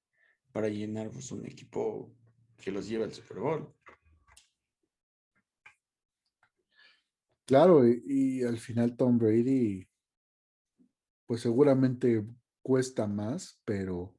para 0.52 0.68
llenar 0.68 1.12
pues, 1.12 1.32
un 1.32 1.46
equipo 1.46 2.12
que 2.58 2.72
los 2.72 2.90
lleve 2.90 3.04
al 3.04 3.14
Super 3.14 3.38
Bowl. 3.38 3.72
Claro, 7.46 7.88
y, 7.88 8.42
al 8.42 8.58
final 8.58 8.98
Tom 8.98 9.20
Brady, 9.20 9.88
pues 11.28 11.42
seguramente 11.42 12.26
cuesta 12.64 13.06
más, 13.06 13.62
pero 13.64 14.16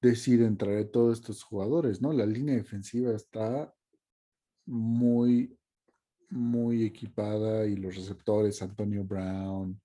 decide 0.00 0.46
entrar 0.46 0.76
a 0.76 0.88
todos 0.88 1.18
estos 1.18 1.42
jugadores, 1.42 2.00
¿no? 2.00 2.12
La 2.12 2.26
línea 2.26 2.54
defensiva 2.54 3.12
está 3.12 3.74
muy, 4.66 5.58
muy 6.30 6.84
equipada 6.84 7.66
y 7.66 7.76
los 7.76 7.96
receptores, 7.96 8.62
Antonio 8.62 9.04
Brown, 9.04 9.80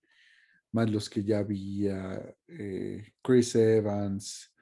más 0.72 0.90
los 0.90 1.10
que 1.10 1.24
ya 1.24 1.40
había, 1.40 2.36
eh, 2.48 3.14
Chris 3.22 3.56
Evans, 3.56 4.54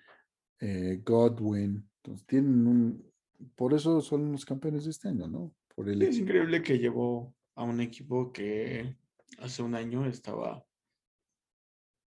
eh, 0.60 1.02
Godwin, 1.04 1.88
entonces 1.98 2.26
tienen 2.26 2.68
un, 2.68 3.14
por 3.56 3.74
eso 3.74 4.02
son 4.02 4.32
los 4.32 4.46
campeones 4.46 4.86
de 4.86 4.92
este 4.92 5.10
año, 5.10 5.28
¿no? 5.28 5.54
Por 5.76 5.90
el 5.90 6.02
es 6.02 6.18
increíble 6.18 6.62
que 6.64 6.80
llevó 6.80 7.36
a 7.56 7.64
un 7.64 7.82
equipo 7.82 8.32
que 8.32 8.96
hace 9.40 9.62
un 9.62 9.76
año 9.76 10.06
estaba 10.06 10.64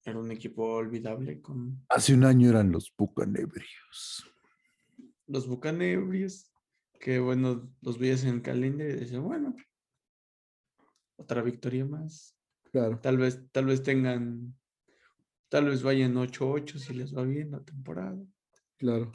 era 0.05 0.19
un 0.19 0.31
equipo 0.31 0.63
olvidable 0.63 1.41
con 1.41 1.83
hace 1.89 2.13
un 2.13 2.23
año 2.23 2.49
eran 2.49 2.71
los 2.71 2.93
Bucanebrios. 2.97 4.31
Los 5.25 5.47
Bucanebrios 5.47 6.49
que 6.99 7.19
bueno, 7.19 7.71
los 7.81 7.97
veías 7.97 8.23
en 8.23 8.35
el 8.35 8.41
calendario 8.41 8.95
y 8.95 8.99
decías, 8.99 9.21
bueno, 9.21 9.55
otra 11.17 11.41
victoria 11.41 11.85
más. 11.85 12.35
Claro. 12.71 12.99
Tal 12.99 13.17
vez 13.17 13.41
tal 13.51 13.65
vez 13.65 13.81
tengan 13.81 14.55
tal 15.49 15.65
vez 15.65 15.83
vayan 15.83 16.15
8-8 16.15 16.77
si 16.77 16.93
les 16.93 17.15
va 17.15 17.23
bien 17.23 17.51
la 17.51 17.63
temporada. 17.63 18.17
Claro. 18.77 19.11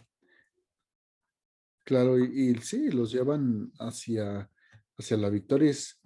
Claro, 1.84 2.18
y, 2.18 2.54
sí, 2.62 2.90
los 2.90 3.12
llevan 3.12 3.72
hacia, 3.78 4.48
hacia 4.96 5.16
la 5.16 5.28
victoria. 5.28 5.70
Es, 5.70 6.00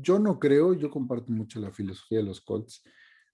yo 0.00 0.18
no 0.18 0.38
creo, 0.38 0.74
yo 0.74 0.90
comparto 0.90 1.32
mucho 1.32 1.60
la 1.60 1.70
filosofía 1.70 2.18
de 2.18 2.24
los 2.24 2.40
Colts. 2.40 2.82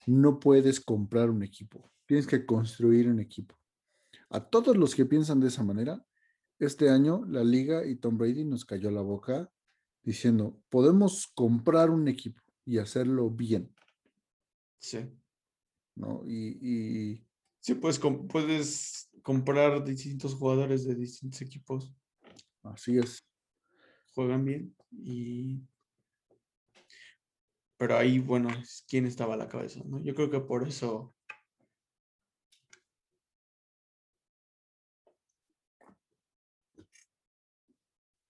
No 0.05 0.39
puedes 0.39 0.81
comprar 0.81 1.29
un 1.29 1.41
equipo, 1.41 1.91
tienes 2.05 2.27
que 2.27 2.45
construir 2.45 3.09
un 3.09 3.19
equipo. 3.19 3.55
A 4.29 4.41
todos 4.41 4.75
los 4.75 4.93
que 4.93 5.05
piensan 5.05 5.39
de 5.39 5.47
esa 5.47 5.63
manera, 5.63 6.05
este 6.59 6.89
año 6.89 7.25
la 7.25 7.43
liga 7.43 7.85
y 7.85 7.95
Tom 7.95 8.17
Brady 8.17 8.45
nos 8.45 8.65
cayó 8.65 8.91
la 8.91 9.01
boca 9.01 9.51
diciendo, 10.03 10.61
podemos 10.69 11.27
comprar 11.33 11.89
un 11.89 12.07
equipo 12.07 12.41
y 12.65 12.77
hacerlo 12.77 13.29
bien. 13.29 13.73
Sí. 14.79 15.09
¿No? 15.95 16.23
Y, 16.25 16.57
y... 16.61 17.27
sí, 17.59 17.75
pues 17.75 17.99
puedes 17.99 19.09
comprar 19.21 19.83
distintos 19.83 20.35
jugadores 20.35 20.85
de 20.85 20.95
distintos 20.95 21.41
equipos. 21.41 21.93
Así 22.63 22.97
es. 22.97 23.23
Juegan 24.13 24.45
bien 24.45 24.75
y... 24.91 25.61
Pero 27.77 27.97
ahí, 27.97 28.19
bueno, 28.19 28.49
¿quién 28.87 29.05
estaba 29.05 29.33
a 29.33 29.37
la 29.37 29.49
cabeza? 29.49 29.81
¿no? 29.85 30.01
Yo 30.01 30.13
creo 30.15 30.29
que 30.29 30.39
por 30.39 30.67
eso... 30.67 31.12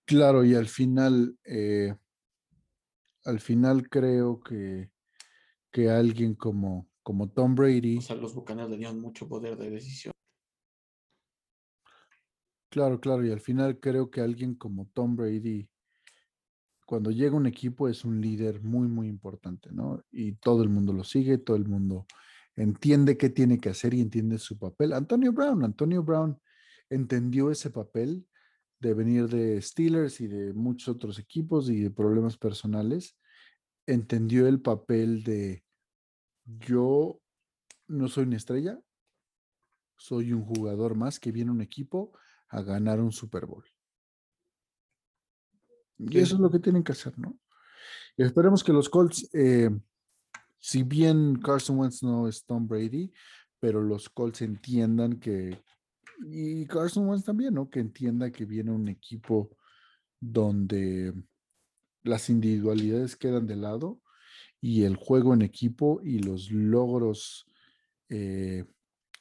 Claro, 0.06 0.44
y 0.44 0.56
al 0.56 0.68
final, 0.68 1.38
eh, 1.46 1.96
al 3.24 3.40
final 3.40 3.90
creo 3.90 4.42
que, 4.42 4.92
que 5.72 5.90
alguien 5.90 6.36
como, 6.36 6.90
como 7.02 7.30
Tom 7.30 7.56
Brady. 7.56 7.98
O 7.98 8.02
sea, 8.02 8.16
los 8.16 8.34
bucaneros 8.34 8.72
le 8.72 8.78
dieron 8.78 9.00
mucho 9.00 9.28
poder 9.28 9.58
de 9.58 9.70
decisión. 9.70 10.14
Claro, 12.70 13.00
claro, 13.00 13.26
y 13.26 13.32
al 13.32 13.40
final 13.40 13.80
creo 13.80 14.10
que 14.10 14.20
alguien 14.20 14.56
como 14.56 14.90
Tom 14.94 15.16
Brady, 15.16 15.70
cuando 16.88 17.12
llega 17.12 17.36
un 17.36 17.46
equipo, 17.46 17.88
es 17.88 18.04
un 18.04 18.20
líder 18.20 18.62
muy, 18.62 18.88
muy 18.88 19.08
importante, 19.08 19.70
¿no? 19.72 20.04
Y 20.12 20.34
todo 20.34 20.64
el 20.64 20.70
mundo 20.70 20.92
lo 20.92 21.04
sigue, 21.04 21.38
todo 21.38 21.56
el 21.56 21.68
mundo 21.68 22.08
entiende 22.56 23.16
qué 23.16 23.30
tiene 23.30 23.60
que 23.60 23.70
hacer 23.70 23.94
y 23.94 24.02
entiende 24.02 24.38
su 24.40 24.58
papel. 24.58 24.94
Antonio 24.94 25.32
Brown, 25.32 25.64
Antonio 25.64 26.04
Brown 26.04 26.40
entendió 26.90 27.52
ese 27.52 27.70
papel 27.70 28.28
de 28.84 28.94
venir 28.94 29.30
de 29.30 29.62
Steelers 29.62 30.20
y 30.20 30.28
de 30.28 30.54
muchos 30.54 30.90
otros 30.90 31.18
equipos 31.18 31.70
y 31.70 31.80
de 31.80 31.90
problemas 31.90 32.38
personales. 32.38 33.18
Entendió 33.88 34.46
el 34.46 34.62
papel 34.62 35.24
de 35.24 35.64
yo 36.46 37.22
no 37.88 38.10
soy 38.10 38.26
una 38.26 38.36
estrella, 38.36 38.80
soy 39.96 40.34
un 40.34 40.44
jugador 40.44 40.96
más 40.96 41.18
que 41.20 41.32
viene 41.32 41.52
un 41.52 41.62
equipo 41.62 42.12
a 42.50 42.62
ganar 42.62 43.00
un 43.00 43.14
Super 43.14 43.46
Bowl. 43.46 43.64
Y 45.98 46.20
eso 46.20 46.36
es 46.36 46.42
lo 46.42 46.52
que 46.52 46.60
tienen 46.60 46.84
que 46.84 46.92
hacer, 46.92 47.18
¿no? 47.18 47.40
Y 48.18 48.24
esperemos 48.24 48.64
que 48.64 48.74
los 48.74 48.90
Colts, 48.90 49.30
eh, 49.34 49.70
si 50.60 50.84
bien 50.84 51.40
Carson 51.40 51.80
Wentz 51.80 52.04
no 52.04 52.28
es 52.28 52.46
Tom 52.46 52.68
Brady, 52.68 53.14
pero 53.62 53.82
los 53.82 54.10
Colts 54.10 54.42
entiendan 54.42 55.20
que, 55.22 55.64
y 56.20 56.66
Carson 56.66 57.08
Wentz 57.08 57.26
también, 57.26 57.54
¿no? 57.54 57.70
Que 57.70 57.80
entienda 57.80 58.32
que 58.32 58.46
viene 58.46 58.72
un 58.72 58.88
equipo 58.88 59.56
donde 60.20 61.14
las 62.04 62.30
individualidades 62.30 63.16
quedan 63.16 63.48
de 63.48 63.56
lado 63.56 64.02
y 64.62 64.84
el 64.84 64.96
juego 64.96 65.34
en 65.34 65.42
equipo 65.42 66.00
y 66.04 66.20
los 66.20 66.52
logros 66.52 67.46
eh, 68.10 68.66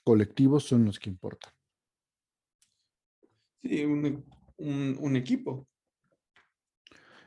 colectivos 0.05 0.64
son 0.64 0.84
los 0.84 0.99
que 0.99 1.11
importan. 1.11 1.53
Sí, 3.62 3.84
un, 3.84 5.16
equipo. 5.16 5.68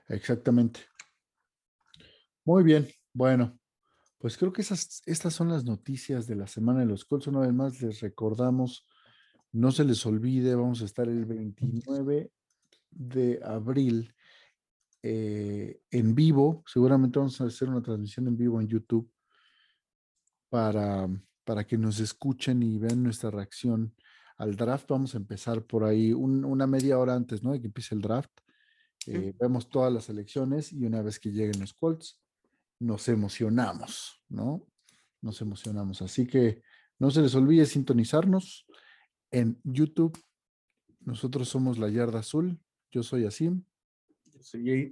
Exactamente. 0.08 0.82
Muy 2.44 2.64
bien, 2.64 2.88
bueno, 3.14 3.58
pues 4.18 4.38
creo 4.38 4.54
que 4.54 4.62
esas, 4.62 5.02
estas 5.06 5.34
son 5.34 5.50
las 5.50 5.64
noticias 5.64 6.28
de 6.28 6.36
la 6.36 6.48
semana 6.48 6.82
de 6.82 6.86
los 6.86 7.06
Colts. 7.06 7.28
Una 7.28 7.40
vez 7.40 7.54
más 7.54 7.82
les 7.82 8.02
recordamos, 8.02 8.86
no 9.56 9.72
se 9.72 9.86
les 9.86 10.06
olvide, 10.06 10.54
vamos 10.54 10.82
a 10.82 10.86
estar 10.86 11.08
el 11.08 11.24
29 11.24 12.30
de 12.92 13.40
abril 13.42 14.14
eh, 15.02 15.80
en 15.92 16.14
vivo. 16.14 16.62
Seguramente 16.68 17.20
vamos 17.20 17.40
a 17.40 17.46
hacer 17.46 17.70
una 17.70 17.82
transmisión 17.82 18.28
en 18.28 18.36
vivo 18.36 18.60
en 18.60 18.68
YouTube 18.68 19.10
para, 20.50 21.08
para 21.46 21.66
que 21.66 21.78
nos 21.78 22.02
escuchen 22.02 22.64
y 22.64 22.78
vean 22.78 23.02
nuestra 23.02 23.32
reacción 23.32 23.96
al 24.36 24.58
draft. 24.58 24.90
Vamos 24.90 25.16
a 25.16 25.20
empezar 25.20 25.64
por 25.64 25.86
ahí 25.86 26.12
una 26.12 26.68
media 26.68 27.00
hora 27.00 27.16
antes, 27.16 27.42
¿no? 27.42 27.54
De 27.54 27.62
que 27.62 27.68
empiece 27.68 27.96
el 27.96 28.02
draft. 28.02 28.32
Eh, 29.08 29.34
vemos 29.40 29.70
todas 29.70 29.94
las 29.94 30.10
elecciones 30.10 30.74
y 30.74 30.84
una 30.84 31.02
vez 31.02 31.18
que 31.18 31.32
lleguen 31.32 31.62
los 31.62 31.74
Colts, 31.74 32.20
nos 32.80 33.08
emocionamos, 33.08 34.22
¿no? 34.28 34.68
Nos 35.22 35.40
emocionamos. 35.40 36.02
Así 36.02 36.28
que 36.28 36.62
no 37.00 37.10
se 37.10 37.22
les 37.22 37.34
olvide 37.36 37.66
sintonizarnos 37.66 38.66
en 39.36 39.60
YouTube. 39.66 40.18
Nosotros 41.02 41.50
somos 41.50 41.78
La 41.78 41.90
Yarda 41.90 42.20
Azul. 42.20 42.58
Yo 42.90 43.04
soy 43.04 43.26
Asim. 43.26 43.66
Yo 44.32 44.42
soy 44.42 44.62
Jade. 44.62 44.92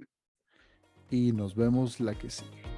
Y 1.10 1.32
nos 1.32 1.54
vemos 1.54 1.98
la 1.98 2.14
que 2.14 2.28
sigue. 2.28 2.73